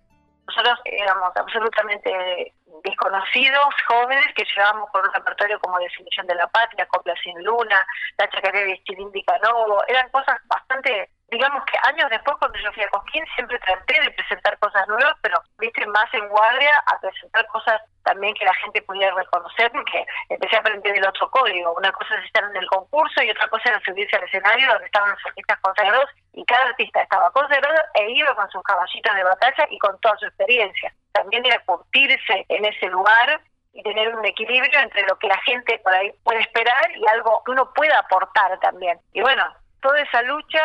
Nosotros 0.49 0.81
éramos 0.85 1.31
absolutamente 1.37 2.53
desconocidos, 2.83 3.75
jóvenes, 3.87 4.27
que 4.35 4.43
llevábamos 4.43 4.91
por 4.91 5.07
un 5.07 5.15
repertorio 5.15 5.61
como 5.61 5.79
Definición 5.79 6.27
de 6.27 6.35
la 6.35 6.49
Patria, 6.49 6.85
Copla 6.87 7.15
sin 7.23 7.41
Luna, 7.45 7.87
La 8.19 8.29
Chacarera 8.29 8.67
de 8.67 8.73
Estilín 8.73 9.09
Canovo, 9.25 9.85
eran 9.87 10.11
cosas 10.11 10.37
bastante 10.47 11.09
digamos 11.31 11.65
que 11.65 11.79
años 11.89 12.11
después 12.11 12.37
cuando 12.39 12.59
yo 12.59 12.73
fui 12.73 12.83
a 12.83 12.89
Cosquín 12.91 13.25
siempre 13.35 13.59
traté 13.59 14.01
de 14.01 14.11
presentar 14.11 14.59
cosas 14.59 14.87
nuevas, 14.89 15.15
pero 15.21 15.41
viste 15.65 15.87
más 15.87 16.13
en 16.13 16.29
guardia 16.29 16.83
a 16.87 17.01
presentar 17.01 17.47
cosas 17.47 17.81
también 18.03 18.35
que 18.35 18.45
la 18.45 18.55
gente 18.55 18.83
pudiera 18.83 19.15
reconocer, 19.15 19.73
porque 19.73 20.05
empecé 20.29 20.57
a 20.57 20.61
aprender 20.61 20.97
el 20.97 21.07
otro 21.07 21.31
código. 21.31 21.75
Una 21.75 21.91
cosa 21.93 22.15
es 22.17 22.27
estar 22.27 22.45
en 22.45 22.57
el 22.57 22.67
concurso 22.69 23.23
y 23.23 23.31
otra 23.31 23.49
cosa 23.49 23.71
era 23.71 23.81
subirse 23.81 24.17
al 24.17 24.25
escenario 24.25 24.69
donde 24.69 24.87
estaban 24.87 25.11
los 25.11 25.27
artistas 25.27 25.59
consagrados 25.61 26.11
y 26.35 26.45
cada 26.45 26.69
artista 26.69 27.01
estaba 27.01 27.31
consagrado 27.31 27.81
e 27.95 28.11
iba 28.11 28.35
con 28.35 28.51
sus 28.51 28.63
caballitos 28.63 29.15
de 29.15 29.25
batalla 29.25 29.67
y 29.71 29.79
con 29.79 29.99
toda 30.01 30.17
su 30.19 30.27
experiencia. 30.27 30.93
También 31.13 31.47
era 31.47 31.59
curtirse 31.65 32.45
en 32.49 32.65
ese 32.65 32.87
lugar 32.89 33.41
y 33.73 33.83
tener 33.83 34.15
un 34.15 34.25
equilibrio 34.25 34.81
entre 34.81 35.03
lo 35.07 35.19
que 35.19 35.29
la 35.29 35.39
gente 35.39 35.81
por 35.83 35.93
ahí 35.95 36.13
puede 36.23 36.41
esperar 36.41 36.97
y 36.97 37.07
algo 37.09 37.43
que 37.45 37.53
uno 37.53 37.73
pueda 37.73 37.99
aportar 37.99 38.59
también. 38.61 38.99
Y 39.13 39.21
bueno, 39.23 39.45
toda 39.85 40.01
esa 40.01 40.23
lucha 40.23 40.63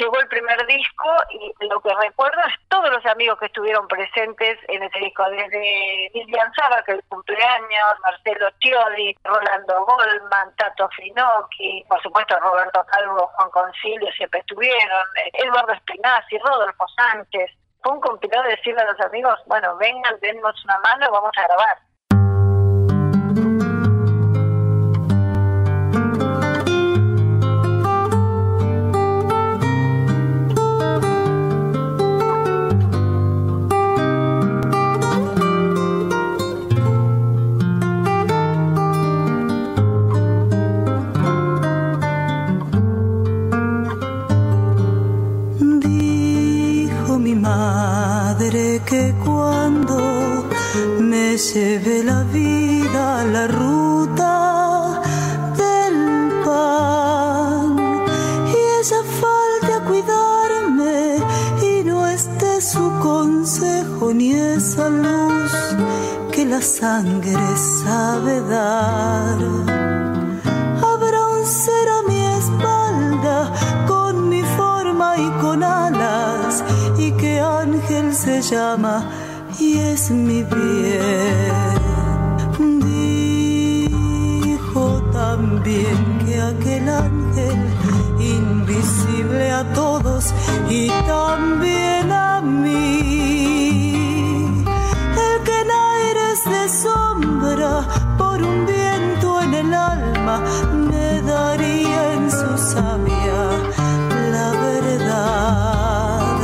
llegó 0.00 0.18
el 0.18 0.28
primer 0.28 0.66
disco 0.66 1.10
y 1.28 1.66
lo 1.66 1.78
que 1.82 1.94
recuerdo 1.94 2.40
es 2.48 2.54
todos 2.68 2.90
los 2.90 3.04
amigos 3.04 3.38
que 3.38 3.44
estuvieron 3.44 3.86
presentes 3.86 4.58
en 4.68 4.82
ese 4.82 4.98
disco, 4.98 5.28
desde 5.28 6.10
Lilian 6.14 6.50
Saba, 6.54 6.82
que 6.86 6.92
el 6.92 7.04
cumpleaños, 7.04 8.00
Marcelo 8.00 8.48
Chiodi, 8.60 9.14
Rolando 9.24 9.84
Goldman, 9.84 10.56
Tato 10.56 10.88
Finocchi, 10.96 11.84
por 11.86 12.00
supuesto 12.00 12.40
Roberto 12.40 12.82
Calvo, 12.86 13.30
Juan 13.34 13.50
Concilio 13.50 14.10
siempre 14.12 14.40
estuvieron, 14.40 15.04
Eduardo 15.34 15.74
Espinazzi, 15.74 16.38
Rodolfo 16.38 16.86
Sánchez. 16.96 17.50
Fue 17.82 17.92
un 17.92 18.00
compilado 18.00 18.44
de 18.44 18.56
decirle 18.56 18.80
a 18.80 18.90
los 18.90 19.00
amigos, 19.00 19.38
bueno, 19.44 19.76
vengan, 19.76 20.18
dennos 20.22 20.64
una 20.64 20.78
mano 20.78 21.06
y 21.08 21.10
vamos 21.10 21.32
a 21.36 21.42
grabar. 21.42 21.78
Sangre 66.62 67.56
sabe 67.56 68.40
dar. 68.42 69.38
Habrá 70.80 71.28
un 71.36 71.44
ser 71.44 71.88
a 71.88 72.02
mi 72.08 72.20
espalda 72.38 73.52
con 73.86 74.28
mi 74.28 74.42
forma 74.56 75.16
y 75.16 75.28
con 75.42 75.62
alas 75.62 76.62
y 76.96 77.12
que 77.12 77.40
ángel 77.40 78.14
se 78.14 78.40
llama 78.42 79.04
y 79.58 79.78
es 79.78 80.10
mi 80.10 80.42
bien. 80.44 81.82
Dijo 84.44 85.02
también 85.12 86.18
que 86.24 86.40
aquel 86.40 86.88
ángel 86.88 87.58
invisible 88.20 89.50
a 89.50 89.64
todos 89.72 90.32
y 90.70 90.88
también 91.06 92.12
a 92.12 92.40
mí, 92.40 93.21
sombra 96.72 97.86
por 98.16 98.42
un 98.42 98.64
viento 98.64 99.42
en 99.42 99.54
el 99.54 99.74
alma 99.74 100.40
me 100.72 101.20
daría 101.20 102.14
en 102.14 102.30
su 102.30 102.56
sabia 102.72 103.40
la 104.34 104.50
verdad. 104.68 106.36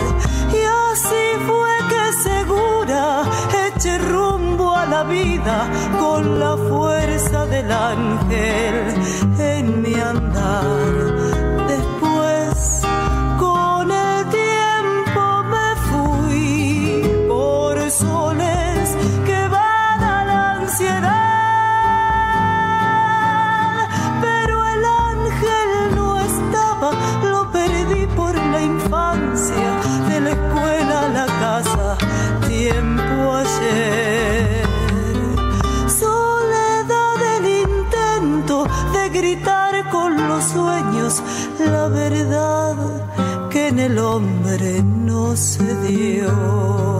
Y 0.52 0.62
así 0.90 1.26
fue 1.46 1.72
que 1.90 2.02
segura 2.28 3.22
eché 3.66 3.98
rumbo 3.98 4.74
a 4.74 4.84
la 4.86 5.02
vida 5.04 5.66
con 5.98 6.38
la 6.38 6.56
fuerza 6.56 7.46
del 7.46 7.72
ángel 7.72 8.97
hombre 44.58 44.82
no 44.82 45.36
se 45.36 45.62
dio. 45.86 46.97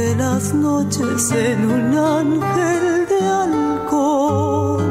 de 0.00 0.16
las 0.16 0.54
noches 0.54 1.30
en 1.32 1.58
un 1.76 1.86
ángel 1.94 2.84
de 3.12 3.20
alcohol. 3.46 4.82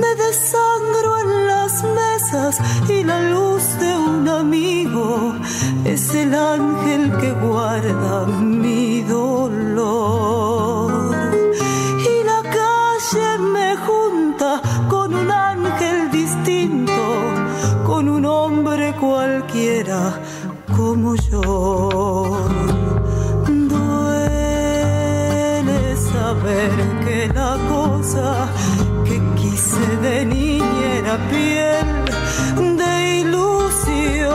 Me 0.00 0.12
desangro 0.24 1.10
en 1.24 1.30
las 1.52 1.72
mesas 2.00 2.52
y 2.88 3.04
la 3.04 3.18
luz 3.32 3.64
de 3.82 3.90
un 4.10 4.28
amigo 4.28 5.34
es 5.84 6.14
el 6.14 6.32
ángel 6.34 7.02
que 7.20 7.30
guarda 7.32 8.26
mi 8.26 8.89
era 31.10 31.18
piel 31.28 31.88
de 32.76 32.92
ilusión 33.18 34.30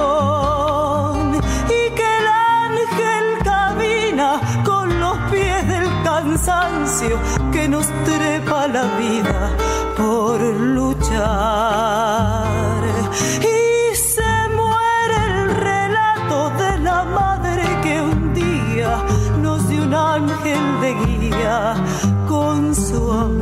y 1.69 1.81
que 1.97 2.07
el 2.19 2.27
ángel 2.67 3.25
camina 3.43 4.29
con 4.65 4.99
los 4.99 5.17
pies 5.31 5.67
del 5.69 5.87
cansancio 6.03 7.17
que 7.53 7.69
nos 7.69 7.87
trepa 8.03 8.67
la 8.67 8.83
vida 8.97 9.55
por 9.95 10.41
luchar. 10.41 11.23
Y 13.39 13.95
se 13.95 14.49
muere 14.59 15.17
el 15.31 15.55
relato 15.55 16.49
de 16.61 16.77
la 16.79 17.05
madre 17.05 17.63
que 17.83 18.01
un 18.01 18.33
día 18.33 18.97
nos 19.41 19.69
dio 19.69 19.83
un 19.83 19.93
ángel 19.93 20.81
de 20.81 20.93
guía 21.05 21.75
con 22.27 22.75
su 22.75 23.11
amor. 23.11 23.34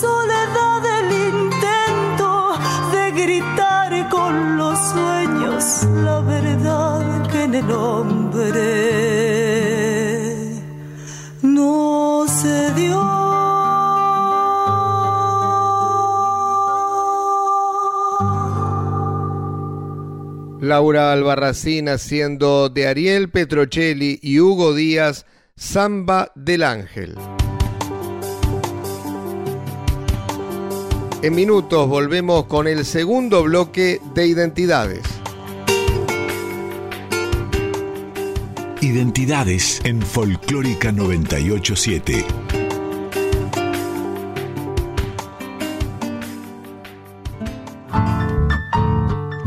Soledad 0.00 0.82
del 0.82 1.12
intento 1.28 2.52
de 2.92 3.10
gritar 3.12 4.08
con 4.08 4.56
los 4.56 4.78
sueños 4.78 5.86
la 6.04 6.20
verdad 6.20 7.28
que 7.30 7.42
en 7.44 7.54
el 7.54 7.70
hombre 7.70 9.00
no 11.42 12.24
se 12.28 12.74
dio. 12.74 13.00
Laura 20.60 21.12
Albarracín 21.12 21.88
haciendo 21.88 22.68
de 22.68 22.86
Ariel 22.86 23.30
Petrocelli 23.30 24.20
y 24.22 24.40
Hugo 24.40 24.74
Díaz 24.74 25.26
Samba 25.56 26.30
del 26.34 26.62
Ángel. 26.62 27.16
En 31.22 31.34
minutos 31.34 31.86
volvemos 31.86 32.46
con 32.46 32.66
el 32.66 32.86
segundo 32.86 33.42
bloque 33.42 34.00
de 34.14 34.26
identidades. 34.26 35.02
Identidades 38.80 39.82
en 39.84 40.00
Folclórica 40.00 40.92
987. 40.92 42.39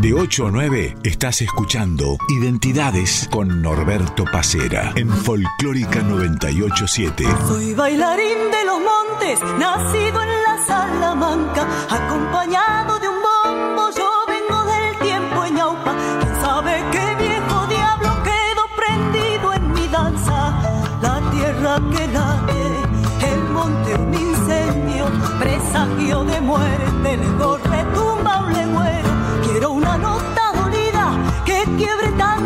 De 0.04 0.14
8 0.14 0.48
a 0.48 0.52
9 0.52 0.98
estás 1.06 1.42
escuchando 1.42 2.18
Identidades 2.28 3.26
con 3.32 3.62
Norberto 3.62 4.26
Pacera 4.26 4.92
en 4.98 5.08
Folclórica 5.08 6.02
987. 6.02 7.24
Soy 7.48 7.74
bailarín 7.74 8.52
de 8.52 8.66
los 8.66 8.80
montes, 8.82 9.40
nacido 9.58 10.22
en 10.24 10.30
la 10.46 10.66
Salamanca, 10.68 11.66
acompañado 11.90 13.00
de 13.00 13.08
un 13.08 13.16
bombo. 13.16 13.90
Yo 13.96 14.12
vengo 14.28 14.66
del 14.66 15.08
tiempo 15.08 15.46
en 15.46 15.56
Ñaupa. 15.56 15.96
¿Quién 16.20 16.36
sabe 16.42 16.84
qué 16.92 17.24
viejo 17.24 17.68
diablo 17.68 18.10
quedó 18.26 18.68
prendido 18.76 19.54
en 19.54 19.72
mi 19.72 19.88
danza? 19.88 21.00
La 21.02 21.22
tierra 21.32 21.80
que 21.96 22.08
late, 22.08 23.32
el 23.32 23.44
monte 23.54 23.96
un 23.96 24.14
incendio, 24.14 25.06
presagio 25.40 26.26
de 26.26 26.42
muerte, 26.42 26.84
le 27.04 27.16
retumba 27.16 27.73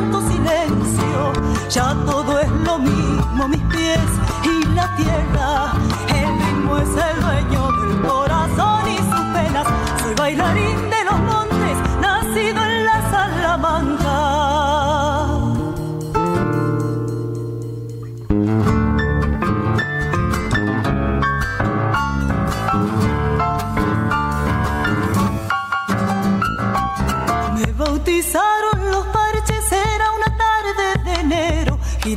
tanto 0.07 0.21
silencio. 0.29 1.33
Ya 1.69 1.93
todo 2.05 2.39
es 2.39 2.49
lo 2.49 2.79
mismo, 2.79 3.47
mis 3.47 3.61
pies 3.63 3.99
y 4.43 4.65
la 4.73 4.95
tierra. 4.95 5.73
El 6.09 6.39
ritmo 6.39 6.77
es 6.77 6.89
el 6.89 7.21
dueño 7.21 7.71
del 7.71 8.01
corazón 8.01 8.26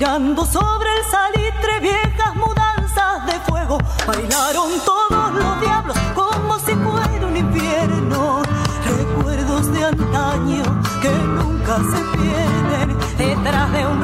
sobre 0.01 0.89
el 0.97 1.05
salitre 1.11 1.81
viejas 1.81 2.35
mudanzas 2.35 3.27
de 3.27 3.39
fuego. 3.41 3.77
Bailaron 4.07 4.71
todos 4.87 5.35
los 5.35 5.61
diablos 5.61 5.97
como 6.15 6.59
si 6.59 6.73
fuera 6.75 7.27
un 7.27 7.37
infierno. 7.37 8.43
Recuerdos 8.87 9.71
de 9.71 9.85
antaño 9.85 10.63
que 11.03 11.11
nunca 11.11 11.77
se 11.77 12.17
pierden. 12.17 12.97
Detrás 13.19 13.73
de 13.73 13.87
un 13.87 14.01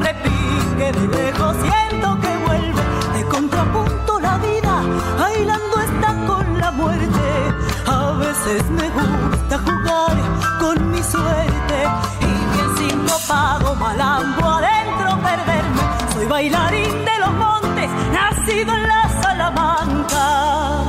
bailarín 16.37 17.03
de 17.07 17.19
los 17.19 17.33
montes, 17.33 17.91
nacido 18.13 18.75
en 18.75 18.87
la 18.87 19.09
Salamanca. 19.23 20.85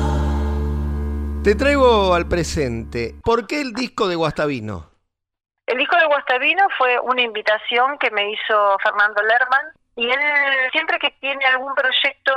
Te 1.41 1.55
traigo 1.55 2.13
al 2.13 2.27
presente. 2.27 3.15
¿Por 3.23 3.47
qué 3.47 3.61
el 3.61 3.71
disco 3.71 4.09
de 4.09 4.15
Guastavino? 4.17 4.91
El 5.65 5.77
disco 5.77 5.95
de 5.95 6.05
Guastavino 6.07 6.67
fue 6.77 6.99
una 6.99 7.21
invitación 7.21 7.97
que 7.97 8.11
me 8.11 8.29
hizo 8.29 8.77
Fernando 8.83 9.23
Lerman 9.23 9.71
y 9.95 10.09
él 10.09 10.19
siempre 10.73 10.99
que 10.99 11.11
tiene 11.21 11.45
algún 11.45 11.73
proyecto 11.75 12.33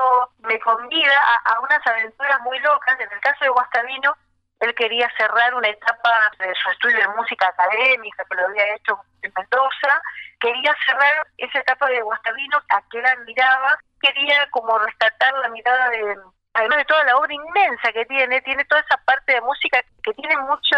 me 0.46 0.60
convida 0.60 1.18
a, 1.18 1.54
a 1.54 1.60
unas 1.62 1.84
aventuras 1.84 2.40
muy 2.42 2.60
locas. 2.60 2.94
En 3.00 3.10
el 3.12 3.20
caso 3.20 3.42
de 3.44 3.50
Guastavino, 3.50 4.14
él 4.60 4.72
quería 4.76 5.10
cerrar 5.18 5.52
una 5.56 5.68
etapa 5.68 6.12
de 6.38 6.54
su 6.54 6.70
estudio 6.70 6.98
de 6.98 7.16
música 7.16 7.48
académica 7.48 8.24
que 8.30 8.36
lo 8.36 8.46
había 8.46 8.76
hecho 8.76 9.00
en 9.22 9.32
Mendoza. 9.34 10.00
Quería 10.40 10.74
cerrar 10.86 11.26
esa 11.36 11.58
etapa 11.58 11.86
de 11.88 12.02
Guastavino 12.02 12.58
a 12.70 12.82
que 12.90 12.98
él 12.98 13.06
admiraba. 13.06 13.78
Quería 14.00 14.48
como 14.50 14.78
rescatar 14.78 15.34
la 15.34 15.48
mirada 15.50 15.90
de 15.90 16.16
además 16.54 16.78
de 16.78 16.84
toda 16.84 17.04
la 17.04 17.16
obra 17.16 17.32
inmensa 17.32 17.92
que 17.92 18.04
tiene, 18.06 18.40
tiene 18.42 18.64
toda 18.64 18.80
esa 18.80 18.96
parte 19.04 19.32
de 19.32 19.40
música 19.40 19.80
que 20.02 20.12
tiene 20.14 20.36
mucho 20.38 20.76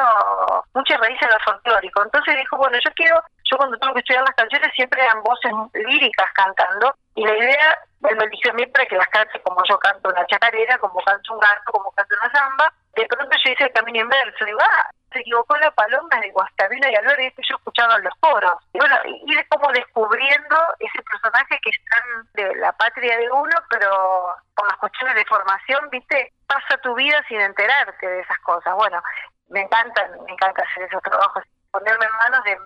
mucha 0.75 0.96
raíz 0.98 1.20
en 1.22 1.29
lo 1.29 1.38
folclórico. 1.40 2.03
Entonces 2.03 2.37
dijo, 2.37 2.57
bueno, 2.57 2.79
yo 2.85 2.90
quiero, 2.94 3.22
yo 3.44 3.57
cuando 3.57 3.79
tengo 3.79 3.94
que 3.94 4.01
estudiar 4.01 4.25
las 4.25 4.37
canciones 4.37 4.72
siempre 4.75 5.03
eran 5.03 5.22
voces 5.22 5.53
líricas 5.75 6.31
cantando, 6.35 6.94
y 7.14 7.25
la 7.25 7.37
idea, 7.37 7.79
él 8.09 8.16
me 8.16 8.25
eligió 8.25 8.51
a 8.51 8.55
mí 8.55 8.66
para 8.66 8.87
que 8.87 8.96
las 8.96 9.09
cante 9.09 9.40
como 9.42 9.62
yo 9.68 9.79
canto 9.79 10.09
una 10.09 10.27
chacarera, 10.27 10.79
como 10.79 11.01
canto 11.01 11.35
un 11.35 11.40
gato, 11.40 11.72
como 11.72 11.90
canto 11.92 12.16
una 12.20 12.33
samba. 12.33 12.72
De 12.94 13.07
pronto 13.07 13.37
yo 13.44 13.53
hice 13.53 13.64
el 13.64 13.72
camino 13.72 14.01
inverso, 14.01 14.44
digo, 14.44 14.59
ah, 14.61 14.90
se 15.12 15.20
equivocó 15.20 15.57
la 15.57 15.70
paloma 15.70 16.20
de 16.20 16.31
Guastavino 16.31 16.88
y 16.88 16.94
Alora, 16.94 17.22
y 17.22 17.27
este 17.27 17.42
yo 17.48 17.57
escuchaba 17.57 17.98
los 17.98 18.14
coros. 18.20 18.55
Y 18.72 18.79
bueno, 18.79 18.96
ir 19.27 19.46
como 19.48 19.70
descubriendo 19.72 20.57
ese 20.79 21.03
personaje 21.03 21.59
que 21.62 21.70
están 21.70 22.03
de 22.35 22.57
la 22.57 22.72
patria 22.72 23.16
de 23.16 23.31
uno, 23.31 23.57
pero 23.70 24.35
por 24.55 24.66
las 24.68 24.77
cuestiones 24.79 25.14
de 25.16 25.25
formación, 25.27 25.88
viste, 25.90 26.33
pasa 26.46 26.77
tu 26.83 26.94
vida 26.94 27.22
sin 27.29 27.40
enterarte 27.40 28.07
de 28.07 28.20
esas 28.20 28.38
cosas. 28.40 28.75
Bueno, 28.75 29.03
me 29.48 29.61
encanta, 29.61 30.09
me 30.27 30.33
encanta 30.33 30.62
hacer 30.62 30.85
esos 30.85 31.03
trabajos, 31.03 31.44
ponerme 31.70 32.05
en 32.05 32.31
manos 32.31 32.44
de, 32.44 32.59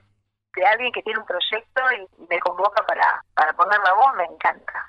de 0.56 0.66
alguien 0.66 0.92
que 0.92 1.02
tiene 1.02 1.20
un 1.20 1.26
proyecto 1.26 1.82
y 1.92 2.26
me 2.28 2.38
convoca 2.40 2.84
para, 2.86 3.22
para 3.34 3.52
poner 3.52 3.78
la 3.80 3.92
voz, 3.94 4.14
me 4.14 4.24
encanta. 4.24 4.88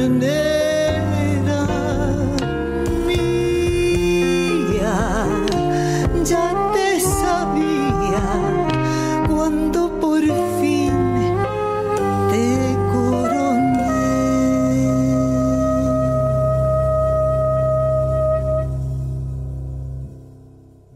millionaire. 0.00 0.49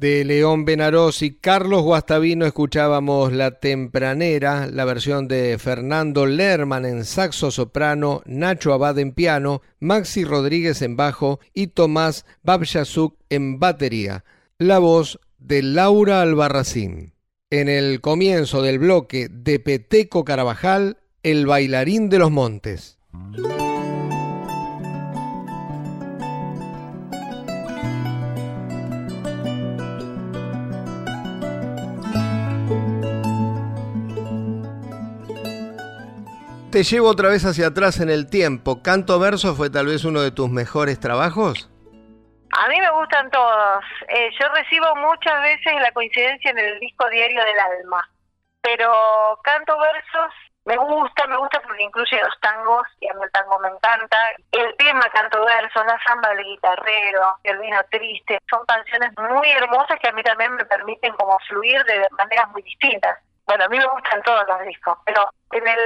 De 0.05 0.22
León 0.22 0.66
Benarós 0.66 1.22
y 1.22 1.30
Carlos 1.30 1.80
Guastavino 1.80 2.44
escuchábamos 2.44 3.32
La 3.32 3.52
Tempranera, 3.52 4.66
la 4.66 4.84
versión 4.84 5.28
de 5.28 5.57
Fernando 5.59 6.26
Lerman 6.26 6.84
en 6.84 7.07
saxo 7.07 7.50
soprano, 7.50 8.20
Nacho 8.26 8.74
Abad 8.74 8.98
en 8.98 9.12
piano, 9.12 9.62
Maxi 9.80 10.26
Rodríguez 10.26 10.82
en 10.82 10.96
bajo 10.96 11.40
y 11.55 11.68
Tomás 11.68 12.26
Babjasuk 12.42 13.16
en 13.30 13.59
batería. 13.59 14.24
La 14.59 14.78
voz 14.78 15.20
de 15.38 15.62
Laura 15.62 16.20
Albarracín. 16.20 17.14
En 17.48 17.70
el 17.70 18.02
comienzo 18.02 18.61
del 18.61 18.80
bloque 18.80 19.28
de 19.30 19.59
Peteco 19.59 20.22
Carabajal, 20.22 20.98
el 21.22 21.46
bailarín 21.46 22.11
de 22.11 22.18
los 22.18 22.30
montes. 22.30 22.98
Te 36.74 36.82
llevo 36.82 37.06
otra 37.06 37.28
vez 37.28 37.44
hacia 37.44 37.68
atrás 37.68 38.00
en 38.00 38.10
el 38.10 38.28
tiempo. 38.28 38.82
¿Canto 38.82 39.20
verso 39.20 39.54
fue 39.54 39.70
tal 39.70 39.86
vez 39.86 40.04
uno 40.04 40.22
de 40.22 40.32
tus 40.32 40.50
mejores 40.50 40.98
trabajos? 40.98 41.70
A 42.50 42.66
mí 42.66 42.80
me 42.80 42.90
gustan 42.90 43.30
todos. 43.30 43.84
Eh, 44.08 44.28
yo 44.40 44.48
recibo 44.48 44.96
muchas 44.96 45.40
veces 45.42 45.72
la 45.80 45.92
coincidencia 45.92 46.50
en 46.50 46.58
el 46.58 46.80
disco 46.80 47.08
Diario 47.10 47.44
del 47.44 47.60
Alma, 47.60 48.02
pero 48.60 48.90
canto 49.44 49.78
versos 49.78 50.34
me 50.64 50.76
gusta, 50.76 51.28
me 51.28 51.36
gusta 51.36 51.60
porque 51.60 51.84
incluye 51.84 52.20
los 52.20 52.40
tangos 52.40 52.88
y 52.98 53.06
a 53.06 53.14
mí 53.14 53.20
el 53.22 53.30
tango 53.30 53.56
me 53.60 53.68
encanta. 53.68 54.18
El 54.50 54.74
tema 54.76 55.08
canto 55.12 55.44
versos, 55.44 55.86
la 55.86 55.96
samba 56.04 56.30
del 56.30 56.42
guitarrero, 56.42 57.38
el 57.44 57.58
vino 57.60 57.78
triste, 57.92 58.40
son 58.50 58.66
canciones 58.66 59.12
muy 59.16 59.48
hermosas 59.48 59.96
que 60.02 60.08
a 60.08 60.12
mí 60.12 60.24
también 60.24 60.52
me 60.56 60.64
permiten 60.64 61.12
como 61.12 61.38
fluir 61.46 61.84
de 61.84 62.04
maneras 62.18 62.50
muy 62.50 62.62
distintas. 62.62 63.16
Bueno, 63.47 63.64
a 63.64 63.68
mí 63.68 63.78
me 63.78 63.86
gustan 63.86 64.22
todos 64.22 64.45
los 64.49 64.66
discos, 64.66 64.97
pero 65.05 65.28
en 65.53 65.66
el 65.66 65.78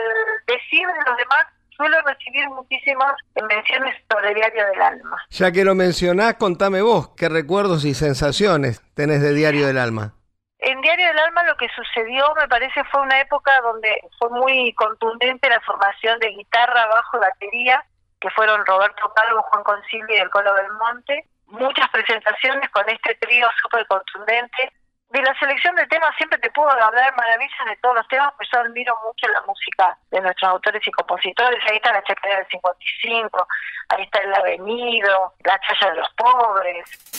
decir 0.47 0.87
de 0.87 1.11
los 1.11 1.17
demás 1.17 1.47
suelo 1.77 2.01
recibir 2.03 2.49
muchísimas 2.51 3.15
menciones 3.49 3.97
sobre 4.11 4.35
Diario 4.35 4.67
del 4.67 4.83
Alma. 4.83 5.25
Ya 5.31 5.53
que 5.53 5.65
lo 5.65 5.75
mencionás, 5.75 6.35
contame 6.35 6.83
vos, 6.83 7.11
¿qué 7.17 7.29
recuerdos 7.29 7.85
y 7.85 7.95
sensaciones 7.95 8.83
tenés 8.95 9.23
de 9.23 9.33
Diario 9.33 9.67
del 9.67 9.79
Alma? 9.79 10.15
En 10.59 10.81
Diario 10.81 11.07
del 11.07 11.19
Alma 11.21 11.45
lo 11.45 11.57
que 11.57 11.69
sucedió, 11.69 12.35
me 12.35 12.49
parece, 12.49 12.83
fue 12.91 13.01
una 13.03 13.21
época 13.21 13.53
donde 13.63 14.01
fue 14.19 14.29
muy 14.31 14.73
contundente 14.75 15.49
la 15.49 15.61
formación 15.61 16.19
de 16.19 16.31
guitarra, 16.31 16.87
bajo 16.87 17.17
y 17.17 17.21
batería, 17.21 17.85
que 18.21 18.31
fueron 18.31 18.67
Roberto 18.67 19.13
Calvo, 19.15 19.43
Juan 19.43 19.63
Concilio 19.63 20.17
y 20.17 20.19
el 20.19 20.31
Colo 20.31 20.53
Belmonte. 20.55 21.27
Muchas 21.47 21.89
presentaciones 21.91 22.69
con 22.71 22.89
este 22.89 23.15
trío 23.15 23.47
súper 23.63 23.87
contundente. 23.87 24.73
De 25.11 25.23
la 25.23 25.35
selección 25.39 25.75
de 25.75 25.87
temas 25.87 26.15
siempre 26.17 26.39
te 26.39 26.51
puedo 26.51 26.71
hablar 26.71 27.17
maravillas 27.17 27.67
de 27.67 27.77
todos 27.77 27.97
los 27.97 28.09
temas, 28.09 28.31
pues 28.37 28.47
yo 28.53 28.61
admiro 28.61 28.95
mucho 29.07 29.27
la 29.29 29.41
música 29.43 29.97
de 30.11 30.21
nuestros 30.21 30.51
autores 30.51 30.87
y 30.87 30.91
compositores. 30.91 31.59
Ahí 31.71 31.77
está 31.77 31.93
la 31.93 32.03
Chacarera 32.03 32.41
del 32.41 32.49
55, 32.49 33.49
ahí 33.89 34.03
está 34.03 34.19
El 34.19 34.35
Avenido, 34.35 35.33
La 35.45 35.59
Chaya 35.61 35.93
de 35.93 36.01
los 36.01 36.09
Pobres. 36.11 37.18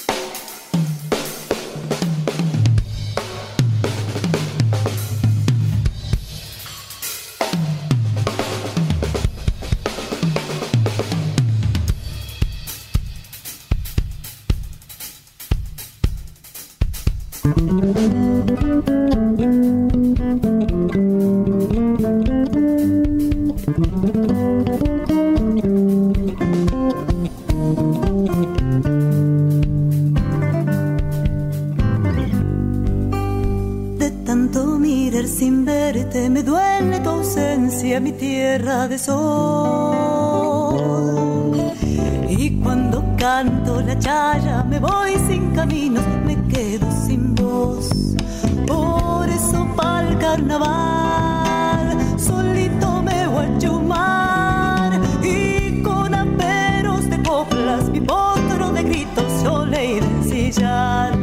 Verte 36.09 36.29
me 36.29 36.43
duele 36.43 36.99
tu 36.99 37.09
ausencia, 37.09 37.99
mi 37.99 38.11
tierra 38.11 38.87
de 38.87 38.97
sol. 38.97 39.17
Y 42.29 42.59
cuando 42.61 43.03
canto 43.17 43.81
la 43.81 43.97
chaya 43.97 44.63
me 44.63 44.79
voy 44.79 45.15
sin 45.27 45.51
caminos, 45.51 46.03
me 46.25 46.35
quedo 46.47 46.87
sin 47.05 47.35
voz. 47.35 47.89
Por 48.67 49.29
eso 49.29 49.67
pa'l 49.75 50.17
carnaval 50.19 51.97
solito 52.17 53.01
me 53.01 53.27
voy 53.27 53.45
a 53.45 53.57
chumar 53.59 54.99
y 55.23 55.81
con 55.81 56.13
aperos 56.13 57.09
de 57.09 57.21
coplas 57.23 57.89
mi 57.89 58.01
potro 58.01 58.71
de 58.71 58.83
gritos 58.83 59.43
yo 59.43 59.65
le 59.65 59.97
iré 59.97 60.65
a 60.65 61.18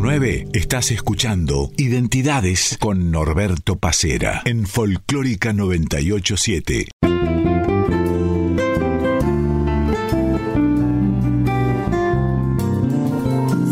9 0.00 0.48
estás 0.52 0.90
escuchando 0.90 1.70
Identidades 1.76 2.76
con 2.78 3.10
Norberto 3.10 3.76
Pacera 3.76 4.42
en 4.44 4.66
Folclórica 4.66 5.52
987. 5.52 6.88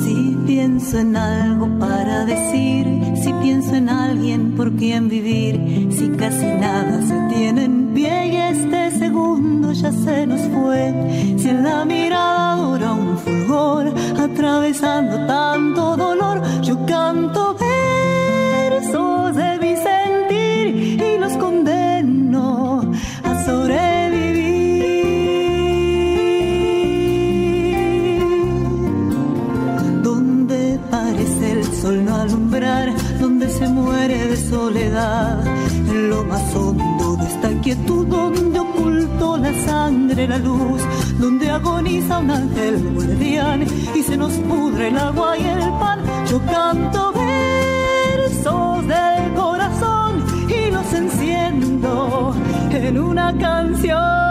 Si 0.03 0.37
pienso 0.47 0.99
en 0.99 1.16
algo 1.16 1.79
para 1.79 2.25
decir, 2.25 2.87
si 3.22 3.33
pienso 3.43 3.75
en 3.75 3.89
alguien 3.89 4.53
por 4.53 4.75
quien 4.77 5.09
vivir, 5.09 5.89
si 5.91 6.09
casi 6.11 6.47
nada 6.47 7.03
se 7.03 7.35
tiene 7.35 7.64
en 7.64 7.93
pie 7.93 8.27
y 8.29 8.37
este 8.37 8.99
segundo 8.99 9.72
ya 9.72 9.93
se 9.93 10.27
nos 10.27 10.41
fue, 10.53 10.95
si 11.39 11.49
en 11.49 11.64
la 11.64 11.85
mirada 11.85 12.57
dura 12.57 12.93
un 12.93 13.18
fulgor, 13.18 13.95
atravesando 14.18 15.27
tanto 15.27 15.74
sangre 40.15 40.29
la 40.29 40.39
luz, 40.39 40.83
donde 41.19 41.51
agoniza 41.51 42.19
un 42.19 42.31
ángel 42.31 42.79
guardián 42.95 43.65
y 43.95 44.03
se 44.03 44.17
nos 44.17 44.33
pudre 44.33 44.89
el 44.89 44.99
agua 44.99 45.37
y 45.37 45.45
el 45.45 45.59
pan. 45.81 46.01
Yo 46.31 46.41
canto 46.47 47.12
versos 47.12 48.87
del 48.87 49.35
corazón 49.35 50.25
y 50.49 50.71
los 50.71 50.93
enciendo 50.93 52.35
en 52.71 52.99
una 52.99 53.37
canción. 53.39 54.24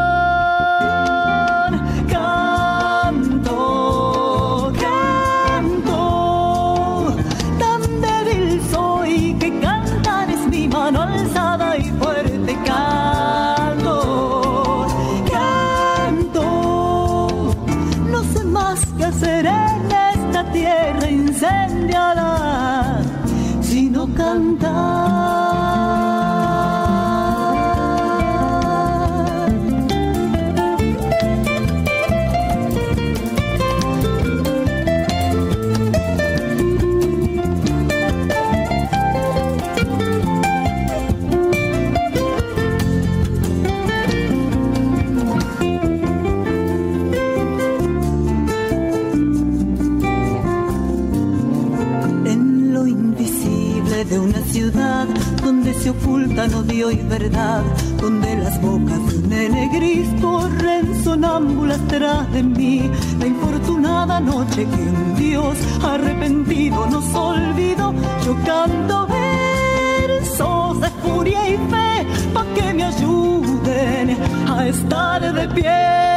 Donde 57.29 58.35
las 58.35 58.61
bocas 58.61 58.99
de 59.07 59.17
un 59.17 59.29
nene 59.29 59.69
gris 59.73 60.07
corren 60.21 61.03
sonámbulas 61.03 61.79
tras 61.87 62.31
de 62.33 62.43
mí. 62.43 62.89
La 63.19 63.27
infortunada 63.27 64.19
noche 64.19 64.65
que 64.65 64.81
un 64.81 65.15
Dios 65.15 65.57
arrepentido 65.83 66.85
nos 66.87 67.15
olvidó, 67.15 67.93
yo 68.25 68.35
canto 68.45 69.07
versos 69.07 70.81
de 70.81 70.89
furia 71.01 71.49
y 71.49 71.53
fe, 71.53 72.07
pa' 72.33 72.45
que 72.55 72.73
me 72.73 72.83
ayuden 72.83 74.17
a 74.49 74.67
estar 74.67 75.33
de 75.33 75.47
pie. 75.49 76.12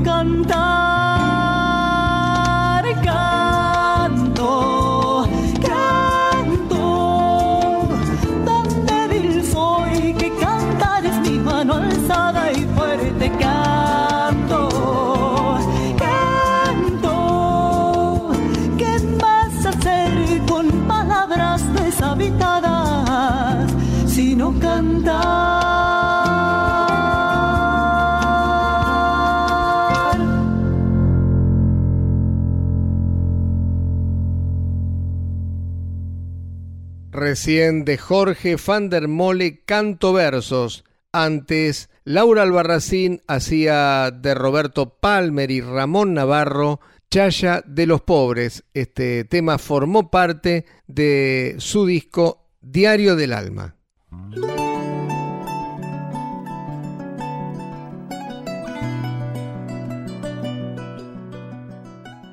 Cantar, 0.00 0.91
recién 37.32 37.86
de 37.86 37.96
Jorge 37.96 38.56
van 38.56 38.90
der 38.90 39.08
Mole 39.08 39.62
Canto 39.64 40.12
Versos. 40.12 40.84
Antes, 41.12 41.88
Laura 42.04 42.42
Albarracín 42.42 43.22
hacía 43.26 44.10
de 44.10 44.34
Roberto 44.34 44.98
Palmer 45.00 45.50
y 45.50 45.62
Ramón 45.62 46.12
Navarro 46.12 46.80
Chaya 47.10 47.62
de 47.66 47.86
los 47.86 48.02
Pobres. 48.02 48.64
Este 48.74 49.24
tema 49.24 49.56
formó 49.56 50.10
parte 50.10 50.66
de 50.86 51.54
su 51.56 51.86
disco 51.86 52.50
Diario 52.60 53.16
del 53.16 53.32
Alma. 53.32 53.76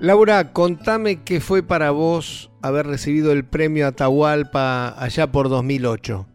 Laura, 0.02 0.54
contame 0.54 1.26
qué 1.26 1.42
fue 1.42 1.62
para 1.62 1.92
vos 1.92 2.50
haber 2.64 2.88
recibido 2.88 3.34
el 3.34 3.44
premio 3.44 3.86
Atahualpa 3.86 4.96
allá 4.98 5.28
por 5.28 5.50
2008. 5.50 6.26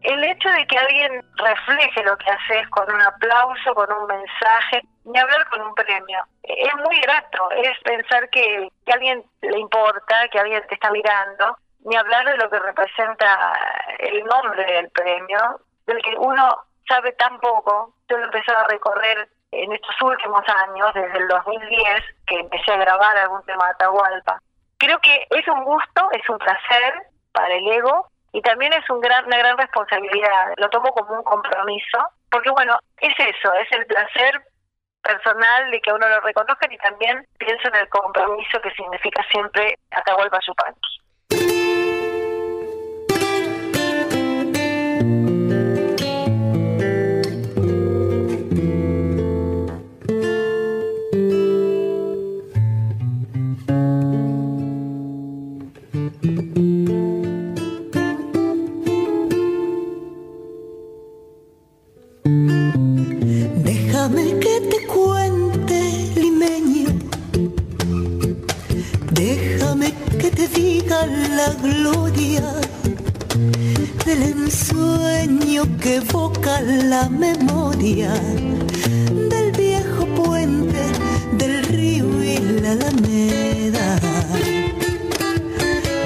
El 0.00 0.24
hecho 0.24 0.48
de 0.48 0.66
que 0.66 0.78
alguien 0.78 1.22
refleje 1.36 2.02
lo 2.04 2.16
que 2.16 2.30
haces 2.30 2.66
con 2.70 2.90
un 2.90 3.02
aplauso, 3.02 3.74
con 3.74 3.92
un 3.92 4.06
mensaje, 4.06 4.80
ni 5.04 5.18
hablar 5.18 5.46
con 5.50 5.60
un 5.60 5.74
premio, 5.74 6.20
es 6.42 6.74
muy 6.86 6.98
grato, 7.00 7.50
es 7.50 7.78
pensar 7.84 8.30
que, 8.30 8.70
a 8.86 8.94
alguien 8.94 9.22
le 9.42 9.58
importa, 9.58 10.28
que 10.28 10.38
alguien 10.38 10.62
te 10.66 10.74
está 10.76 10.90
mirando, 10.90 11.54
ni 11.84 11.96
hablar 11.96 12.24
de 12.24 12.38
lo 12.38 12.48
que 12.48 12.58
representa 12.60 13.52
el 13.98 14.24
nombre 14.24 14.64
del 14.72 14.88
premio, 14.88 15.60
del 15.86 16.00
que 16.00 16.16
uno 16.16 16.64
sabe 16.88 17.12
tan 17.12 17.38
poco. 17.40 17.92
Yo 18.08 18.16
lo 18.16 18.24
empecé 18.24 18.52
a 18.52 18.64
recorrer 18.68 19.28
en 19.62 19.72
estos 19.72 19.94
últimos 20.02 20.42
años, 20.48 20.92
desde 20.94 21.18
el 21.18 21.28
2010, 21.28 22.02
que 22.26 22.40
empecé 22.40 22.72
a 22.72 22.78
grabar 22.78 23.16
algún 23.16 23.42
tema 23.44 23.64
de 23.66 23.70
Atahualpa. 23.72 24.40
Creo 24.78 24.98
que 25.00 25.26
es 25.30 25.48
un 25.48 25.64
gusto, 25.64 26.08
es 26.12 26.28
un 26.28 26.38
placer 26.38 26.94
para 27.32 27.54
el 27.54 27.66
ego 27.68 28.08
y 28.32 28.42
también 28.42 28.72
es 28.72 28.88
una 28.90 29.22
gran 29.22 29.58
responsabilidad. 29.58 30.52
Lo 30.56 30.68
tomo 30.70 30.92
como 30.92 31.14
un 31.14 31.24
compromiso, 31.24 31.98
porque 32.30 32.50
bueno, 32.50 32.78
es 32.98 33.14
eso, 33.18 33.52
es 33.54 33.72
el 33.72 33.86
placer 33.86 34.42
personal 35.02 35.70
de 35.70 35.80
que 35.80 35.92
uno 35.92 36.08
lo 36.08 36.20
reconozca 36.20 36.66
y 36.70 36.76
también 36.78 37.24
pienso 37.38 37.68
en 37.68 37.76
el 37.76 37.88
compromiso 37.88 38.60
que 38.60 38.70
significa 38.72 39.24
siempre 39.30 39.78
Atahualpa 39.90 40.40
Yupanqui. 40.46 41.65
La 71.36 71.52
gloria 71.62 72.42
del 74.04 74.22
ensueño 74.22 75.64
que 75.80 75.96
evoca 75.96 76.60
la 76.60 77.08
memoria 77.08 78.12
del 79.30 79.52
viejo 79.52 80.06
puente 80.14 80.82
del 81.32 81.64
río 81.64 82.06
y 82.22 82.38
la 82.62 82.72
alameda. 82.72 83.98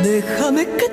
Déjame 0.03 0.67
que 0.77 0.90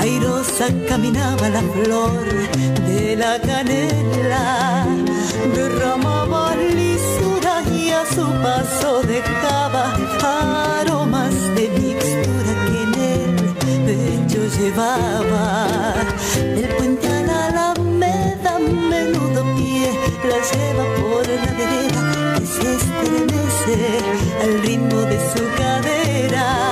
Airosa 0.00 0.66
caminaba 0.88 1.48
la 1.50 1.62
flor 1.62 2.24
de 2.88 3.14
la 3.14 3.40
canela, 3.40 4.84
derramaba 5.54 6.56
lisura 6.56 7.62
y 7.72 7.90
a 7.90 8.04
su 8.04 8.26
paso 8.42 9.02
dejaba 9.02 9.94
aromas 10.80 11.32
de 11.54 11.68
mixtura 11.78 12.52
que 12.66 12.78
en 12.82 12.94
el 13.12 13.30
pecho 13.86 14.40
llevaba. 14.58 15.94
Del 16.34 16.68
puente 16.76 17.06
a 17.06 17.22
la 17.22 17.46
alameda, 17.46 18.58
menudo 18.58 19.44
pie 19.54 19.92
la 20.28 20.38
lleva 20.50 20.84
por 20.98 21.24
la 21.24 21.52
vereda 21.52 22.02
que 22.40 22.46
se 22.46 22.74
estremece 22.80 23.78
al 24.42 24.60
ritmo 24.62 25.02
de 25.02 25.18
su 25.30 25.42
cadera. 25.56 26.67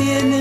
Entretiene 0.00 0.37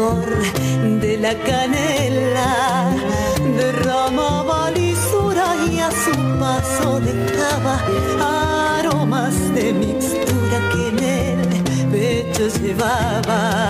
de 0.00 1.18
la 1.18 1.34
canela, 1.34 2.90
derramaba 3.54 4.70
lisura 4.70 5.54
y 5.70 5.78
a 5.78 5.90
su 5.90 6.14
paso 6.38 7.00
dejaba 7.00 8.78
aromas 8.78 9.34
de 9.54 9.74
mixtura 9.74 10.58
que 10.72 10.88
en 10.88 10.98
el 11.00 11.90
pecho 11.92 12.48
llevaba. 12.62 13.68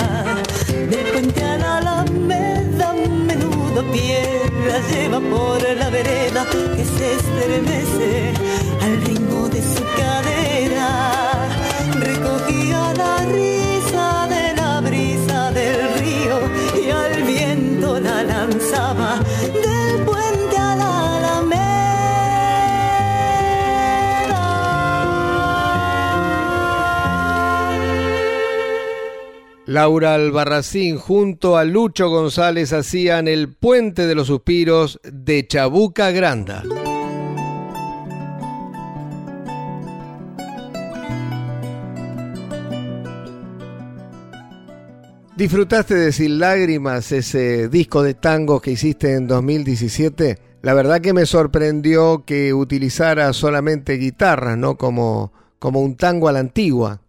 Del 0.68 1.06
puente 1.12 1.42
a 1.42 1.58
la 1.58 1.78
alameda, 1.78 2.94
menudo 3.26 3.82
piedra 3.90 4.76
lleva 4.88 5.18
por 5.18 5.60
la 5.76 5.90
vereda 5.90 6.46
que 6.76 6.84
se 6.84 7.14
estremece 7.14 8.34
al 8.82 9.02
ritmo 9.02 9.48
de 9.48 9.62
su 9.62 9.82
cadera. 9.96 10.39
Laura 29.70 30.14
Albarracín 30.14 30.98
junto 30.98 31.56
a 31.56 31.62
Lucho 31.62 32.10
González 32.10 32.72
hacían 32.72 33.28
el 33.28 33.54
Puente 33.54 34.08
de 34.08 34.16
los 34.16 34.26
Suspiros 34.26 34.98
de 35.04 35.46
Chabuca 35.46 36.10
Granda. 36.10 36.64
¿Disfrutaste 45.36 45.94
de 45.94 46.10
Sin 46.10 46.40
Lágrimas, 46.40 47.12
ese 47.12 47.68
disco 47.68 48.02
de 48.02 48.14
tangos 48.14 48.60
que 48.62 48.72
hiciste 48.72 49.14
en 49.14 49.28
2017? 49.28 50.38
La 50.62 50.74
verdad 50.74 51.00
que 51.00 51.12
me 51.12 51.26
sorprendió 51.26 52.24
que 52.24 52.52
utilizara 52.52 53.32
solamente 53.32 53.98
guitarra, 53.98 54.56
¿no? 54.56 54.76
Como, 54.76 55.32
como 55.60 55.80
un 55.80 55.94
tango 55.94 56.26
a 56.26 56.32
la 56.32 56.40
antigua. 56.40 57.02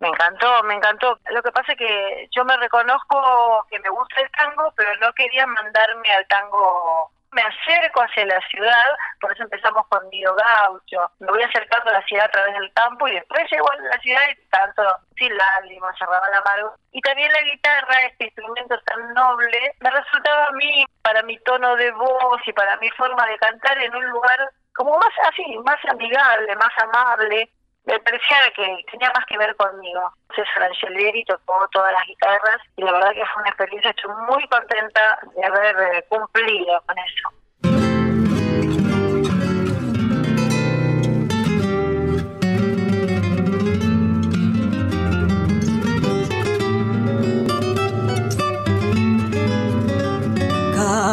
Me 0.00 0.08
encantó, 0.08 0.62
me 0.64 0.74
encantó. 0.74 1.18
Lo 1.30 1.42
que 1.42 1.52
pasa 1.52 1.72
es 1.72 1.78
que 1.78 2.28
yo 2.30 2.44
me 2.44 2.56
reconozco 2.56 3.66
que 3.68 3.80
me 3.80 3.88
gusta 3.88 4.20
el 4.20 4.30
tango, 4.30 4.72
pero 4.76 4.90
no 5.00 5.12
quería 5.12 5.46
mandarme 5.46 6.12
al 6.12 6.26
tango 6.28 7.10
me 7.32 7.42
acerco 7.42 8.00
hacia 8.02 8.24
la 8.26 8.40
ciudad, 8.48 8.86
por 9.20 9.32
eso 9.32 9.42
empezamos 9.42 9.86
con 9.88 10.08
Guido 10.10 10.34
Gaucho, 10.34 11.10
me 11.18 11.28
voy 11.28 11.42
acercando 11.42 11.90
a 11.90 11.94
la 11.94 12.02
ciudad 12.02 12.24
a 12.24 12.30
través 12.30 12.54
del 12.54 12.72
campo 12.72 13.06
y 13.06 13.12
después 13.12 13.50
llego 13.50 13.70
a 13.70 13.76
la 13.76 13.98
ciudad 14.00 14.22
y 14.30 14.48
tanto 14.48 14.82
sin 15.16 15.36
lágrimas, 15.36 15.96
cerraba 15.98 16.28
la 16.30 16.40
mano. 16.42 16.72
Y 16.92 17.00
también 17.02 17.30
la 17.32 17.42
guitarra, 17.42 18.02
este 18.06 18.24
instrumento 18.24 18.78
tan 18.86 19.14
noble, 19.14 19.74
me 19.80 19.90
resultaba 19.90 20.46
a 20.46 20.52
mí, 20.52 20.86
para 21.02 21.22
mi 21.22 21.38
tono 21.40 21.76
de 21.76 21.90
voz 21.92 22.40
y 22.46 22.52
para 22.52 22.76
mi 22.78 22.88
forma 22.90 23.26
de 23.26 23.38
cantar, 23.38 23.78
en 23.78 23.94
un 23.94 24.06
lugar 24.06 24.50
como 24.74 24.96
más 24.96 25.28
así, 25.28 25.58
más 25.64 25.84
amigable, 25.90 26.54
más 26.56 26.72
amable, 26.82 27.50
me 27.88 27.98
parecía 28.00 28.36
que 28.54 28.84
tenía 28.90 29.10
más 29.14 29.24
que 29.26 29.38
ver 29.38 29.56
conmigo. 29.56 30.12
César 30.36 30.64
Angelieri 30.64 31.24
tocó 31.24 31.66
todas 31.72 31.92
las 31.92 32.06
guitarras 32.06 32.58
y 32.76 32.82
la 32.82 32.92
verdad 32.92 33.12
que 33.12 33.24
fue 33.24 33.40
una 33.42 33.48
experiencia, 33.48 33.90
estoy 33.90 34.12
muy 34.28 34.46
contenta 34.48 35.18
de 35.34 35.44
haber 35.44 35.94
eh, 35.94 36.04
cumplido 36.08 36.82
con 36.86 36.98
eso. 36.98 37.30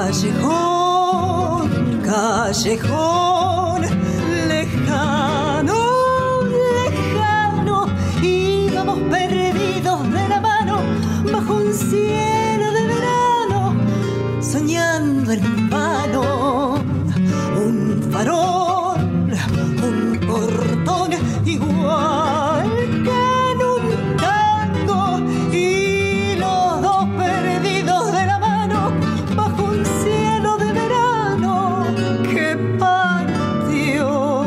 Callejón, 0.06 0.92
callejón 2.04 3.25
cielo 11.76 12.72
de 12.72 12.88
verano, 12.88 13.76
soñando 14.42 15.32
en 15.34 15.70
vano. 15.70 16.76
Un 17.66 18.02
farol, 18.12 19.00
un 19.90 20.20
portón 20.28 21.12
igual 21.46 22.70
que 23.06 23.20
en 23.52 23.60
un 23.76 23.86
tango. 24.18 25.04
Y 25.52 26.36
los 26.38 26.82
dos 26.82 27.06
perdidos 27.18 28.12
de 28.14 28.26
la 28.26 28.40
mano 28.40 28.92
bajo 29.36 29.64
un 29.64 29.86
cielo 30.02 30.58
de 30.58 30.72
verano 30.72 31.86
que 32.32 32.56
partió. 32.80 34.46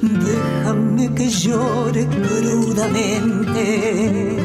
Déjame 0.00 1.12
que 1.14 1.28
llore 1.28 2.06
crudamente 2.06 4.37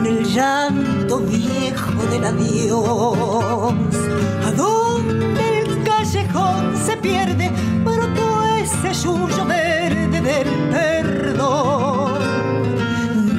con 0.00 0.06
el 0.06 0.24
llanto 0.24 1.18
viejo 1.20 2.02
del 2.10 2.24
adiós. 2.24 3.74
¿A 4.46 4.52
dónde 4.52 5.58
el 5.60 5.82
callejón 5.84 6.74
se 6.86 6.96
pierde? 6.96 7.50
Brotó 7.84 8.42
ese 8.62 8.94
suyo 8.94 9.44
verde 9.46 10.20
del 10.22 10.48
perdón. 10.70 12.18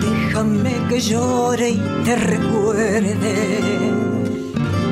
Déjame 0.02 0.88
que 0.88 1.02
llore 1.02 1.70
y 1.72 1.82
te 2.06 2.16
recuerde. 2.16 3.58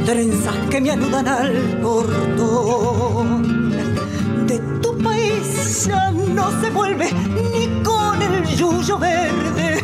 Trenzas 0.06 0.58
que 0.72 0.82
me 0.82 0.92
anudan 0.92 1.28
al 1.28 1.54
portón. 1.84 3.70
De 4.48 4.58
tu 4.82 4.98
país 4.98 5.86
ya 5.86 6.12
no 6.12 6.50
se 6.62 6.72
vuelve 6.72 7.12
ni 7.12 7.84
con 7.84 8.20
el 8.22 8.44
yuyo 8.58 8.98
verde 8.98 9.82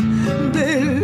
del 0.52 0.95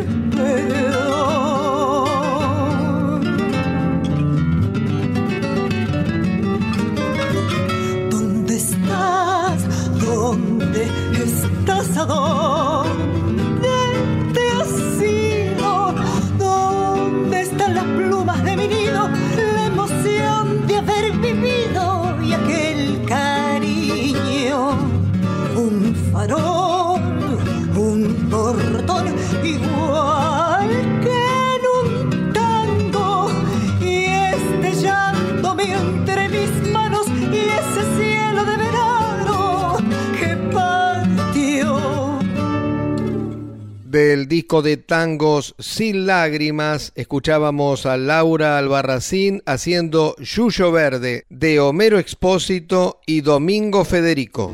disco 44.32 44.61
de 44.61 44.77
tangos 44.77 45.55
Sin 45.59 46.05
Lágrimas, 46.05 46.93
escuchábamos 46.95 47.86
a 47.86 47.97
Laura 47.97 48.57
Albarracín 48.57 49.43
haciendo 49.45 50.15
Yuyo 50.19 50.71
Verde 50.71 51.25
de 51.29 51.59
Homero 51.59 51.99
Expósito 51.99 53.01
y 53.05 53.19
Domingo 53.19 53.84
Federico. 53.84 54.53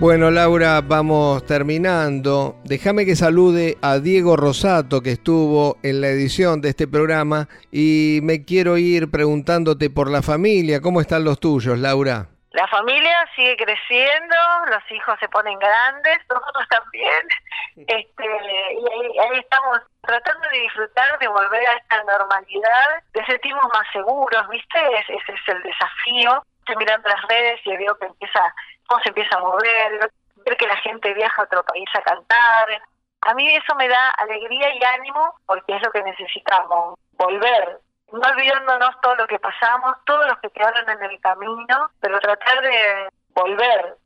Bueno, 0.00 0.32
Laura, 0.32 0.80
vamos 0.80 1.46
terminando. 1.46 2.56
Déjame 2.64 3.06
que 3.06 3.14
salude 3.14 3.78
a 3.82 4.00
Diego 4.00 4.36
Rosato, 4.36 5.00
que 5.00 5.12
estuvo 5.12 5.78
en 5.84 6.00
la 6.00 6.08
edición 6.08 6.60
de 6.60 6.70
este 6.70 6.88
programa, 6.88 7.48
y 7.70 8.18
me 8.24 8.44
quiero 8.44 8.78
ir 8.78 9.08
preguntándote 9.12 9.90
por 9.90 10.10
la 10.10 10.22
familia. 10.22 10.80
¿Cómo 10.80 11.00
están 11.00 11.22
los 11.22 11.38
tuyos, 11.38 11.78
Laura? 11.78 12.33
La 12.54 12.68
familia 12.68 13.28
sigue 13.34 13.56
creciendo, 13.56 14.36
los 14.68 14.90
hijos 14.92 15.18
se 15.18 15.28
ponen 15.28 15.58
grandes, 15.58 16.18
nosotros 16.30 16.68
también. 16.68 17.28
Este, 17.76 18.24
y 18.24 19.18
ahí, 19.18 19.38
estamos 19.40 19.80
tratando 20.02 20.48
de 20.50 20.60
disfrutar, 20.60 21.18
de 21.18 21.26
volver 21.26 21.66
a 21.66 21.72
esta 21.72 22.04
normalidad, 22.04 23.02
de 23.12 23.26
sentirnos 23.26 23.64
más 23.74 23.90
seguros, 23.92 24.48
¿viste? 24.50 24.78
Ese, 25.00 25.14
ese 25.14 25.32
es 25.32 25.48
el 25.48 25.62
desafío. 25.64 26.44
Estoy 26.60 26.76
mirando 26.76 27.08
las 27.08 27.22
redes 27.22 27.60
y 27.64 27.76
veo 27.76 27.98
que 27.98 28.06
empieza 28.06 28.54
cómo 28.86 29.02
se 29.02 29.08
empieza 29.08 29.36
a 29.36 29.40
mover, 29.40 30.12
ver 30.36 30.56
que 30.56 30.66
la 30.68 30.76
gente 30.76 31.12
viaja 31.12 31.42
a 31.42 31.46
otro 31.46 31.64
país 31.64 31.88
a 31.94 32.02
cantar. 32.02 32.82
A 33.22 33.34
mí 33.34 33.52
eso 33.52 33.74
me 33.74 33.88
da 33.88 34.10
alegría 34.10 34.72
y 34.76 34.84
ánimo 34.84 35.34
porque 35.44 35.74
es 35.74 35.82
lo 35.82 35.90
que 35.90 36.04
necesitamos, 36.04 37.00
volver, 37.14 37.80
no 38.14 38.28
olvidándonos 38.28 39.00
todo 39.02 39.16
lo 39.16 39.26
que 39.26 39.38
pasamos, 39.38 39.96
todos 40.06 40.26
los 40.26 40.38
que 40.38 40.50
quedaron 40.50 40.88
en 40.88 41.10
el 41.10 41.20
camino, 41.20 41.90
pero 42.00 42.18
tratar 42.20 42.60
de 42.62 43.08
volver. 43.34 43.96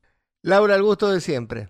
Laura, 0.42 0.74
el 0.74 0.82
gusto 0.82 1.10
de 1.10 1.20
siempre. 1.20 1.68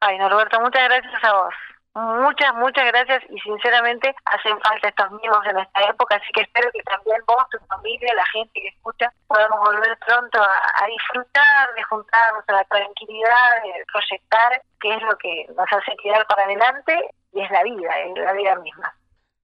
Ay, 0.00 0.18
Norberto, 0.18 0.60
muchas 0.60 0.84
gracias 0.84 1.24
a 1.24 1.32
vos. 1.32 1.54
Muchas, 1.94 2.52
muchas 2.56 2.86
gracias 2.86 3.22
y 3.30 3.38
sinceramente 3.38 4.12
hacen 4.24 4.58
falta 4.60 4.88
estos 4.88 5.12
mimos 5.12 5.46
en 5.46 5.58
esta 5.58 5.80
época, 5.88 6.16
así 6.16 6.26
que 6.34 6.40
espero 6.40 6.68
que 6.72 6.82
también 6.82 7.18
vos, 7.24 7.44
tu 7.50 7.58
familia, 7.66 8.12
la 8.14 8.26
gente 8.32 8.52
que 8.52 8.66
escucha, 8.66 9.12
podamos 9.28 9.60
volver 9.60 9.96
pronto 10.04 10.42
a, 10.42 10.86
disfrutar, 10.86 11.74
de 11.76 11.82
juntarnos 11.84 12.42
a 12.48 12.52
la 12.52 12.64
tranquilidad, 12.64 13.62
de 13.62 13.84
proyectar, 13.92 14.62
que 14.80 14.92
es 14.92 15.02
lo 15.02 15.16
que 15.18 15.46
nos 15.56 15.66
hace 15.70 15.96
quedar 16.02 16.26
para 16.26 16.42
adelante 16.42 17.10
y 17.32 17.40
es 17.40 17.50
la 17.52 17.62
vida, 17.62 18.00
es 18.00 18.18
la 18.18 18.32
vida 18.32 18.56
misma. 18.56 18.92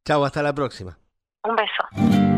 Chao, 0.05 0.25
hasta 0.25 0.43
la 0.43 0.53
próxima. 0.53 0.99
Un 1.45 1.55
beso. 1.55 2.30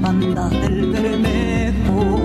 Bandas 0.00 0.50
del 0.50 0.92
Bermejo. 0.92 2.20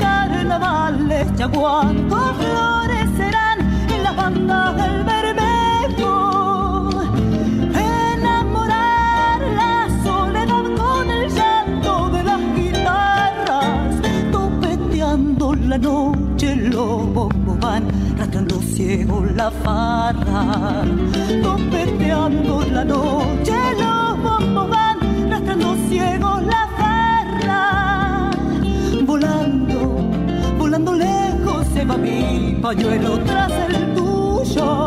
Carnavales 0.00 1.26
ya 1.36 1.48
florecerán 1.48 3.58
en 3.94 4.02
las 4.02 4.16
bandas 4.16 4.76
del 4.76 5.04
Bermejo. 5.04 6.90
Enamorar 7.74 9.40
la 9.60 9.88
soledad 10.02 10.64
con 10.76 11.10
el 11.10 11.30
llanto 11.30 12.08
de 12.10 12.22
las 12.22 12.40
guitarras, 12.54 14.00
topeteando 14.32 15.54
la 15.54 15.78
noche 15.78 16.56
los 16.56 17.12
bombos 17.12 17.58
van 17.60 17.84
rastreando 18.18 18.60
ciego 18.62 19.24
la 19.34 19.50
farra, 19.50 20.84
topeteando 21.42 22.64
la 22.72 22.84
noche 22.84 23.54
los 23.78 23.85
bombos 24.38 24.68
van 24.68 25.30
rastreando 25.30 25.76
ciego 25.88 26.40
la 26.40 26.66
volando, 29.04 29.78
volando 30.58 30.94
lejos 30.94 31.66
se 31.72 31.84
va 31.84 31.96
mi 31.96 32.56
pañuelo 32.60 33.18
tras 33.20 33.52
el 33.52 33.94
tuyo. 33.94 34.85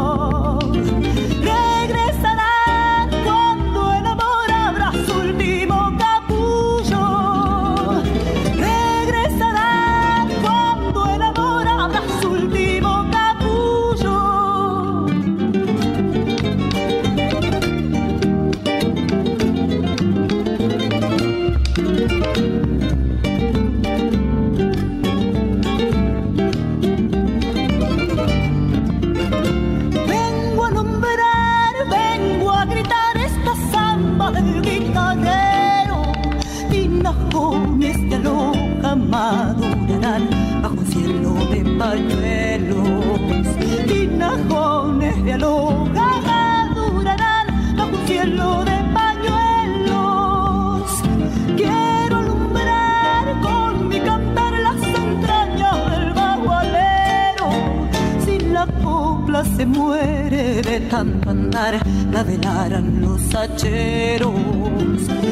Se 59.59 59.65
muere 59.65 60.61
de 60.61 60.79
tanto 60.89 61.31
andar, 61.31 61.81
la 62.13 62.23
velarán 62.23 63.01
los 63.01 63.19
hacheros. 63.35 64.31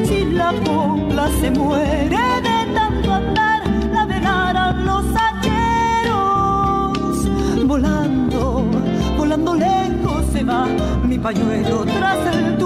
Si 0.03 0.25
la 0.25 0.51
copla 0.65 1.29
se 1.39 1.49
muere 1.49 2.17
de 2.47 2.73
tanto 2.73 3.13
andar, 3.13 3.61
la 3.93 4.05
velarán 4.05 4.85
los 4.85 5.05
hacheros. 5.15 6.17
Volando, 7.65 8.65
volando 9.17 9.55
lejos 9.55 10.25
se 10.33 10.43
va 10.43 10.67
mi 11.05 11.17
pañuelo 11.17 11.85
tras 11.85 12.35
el 12.35 12.56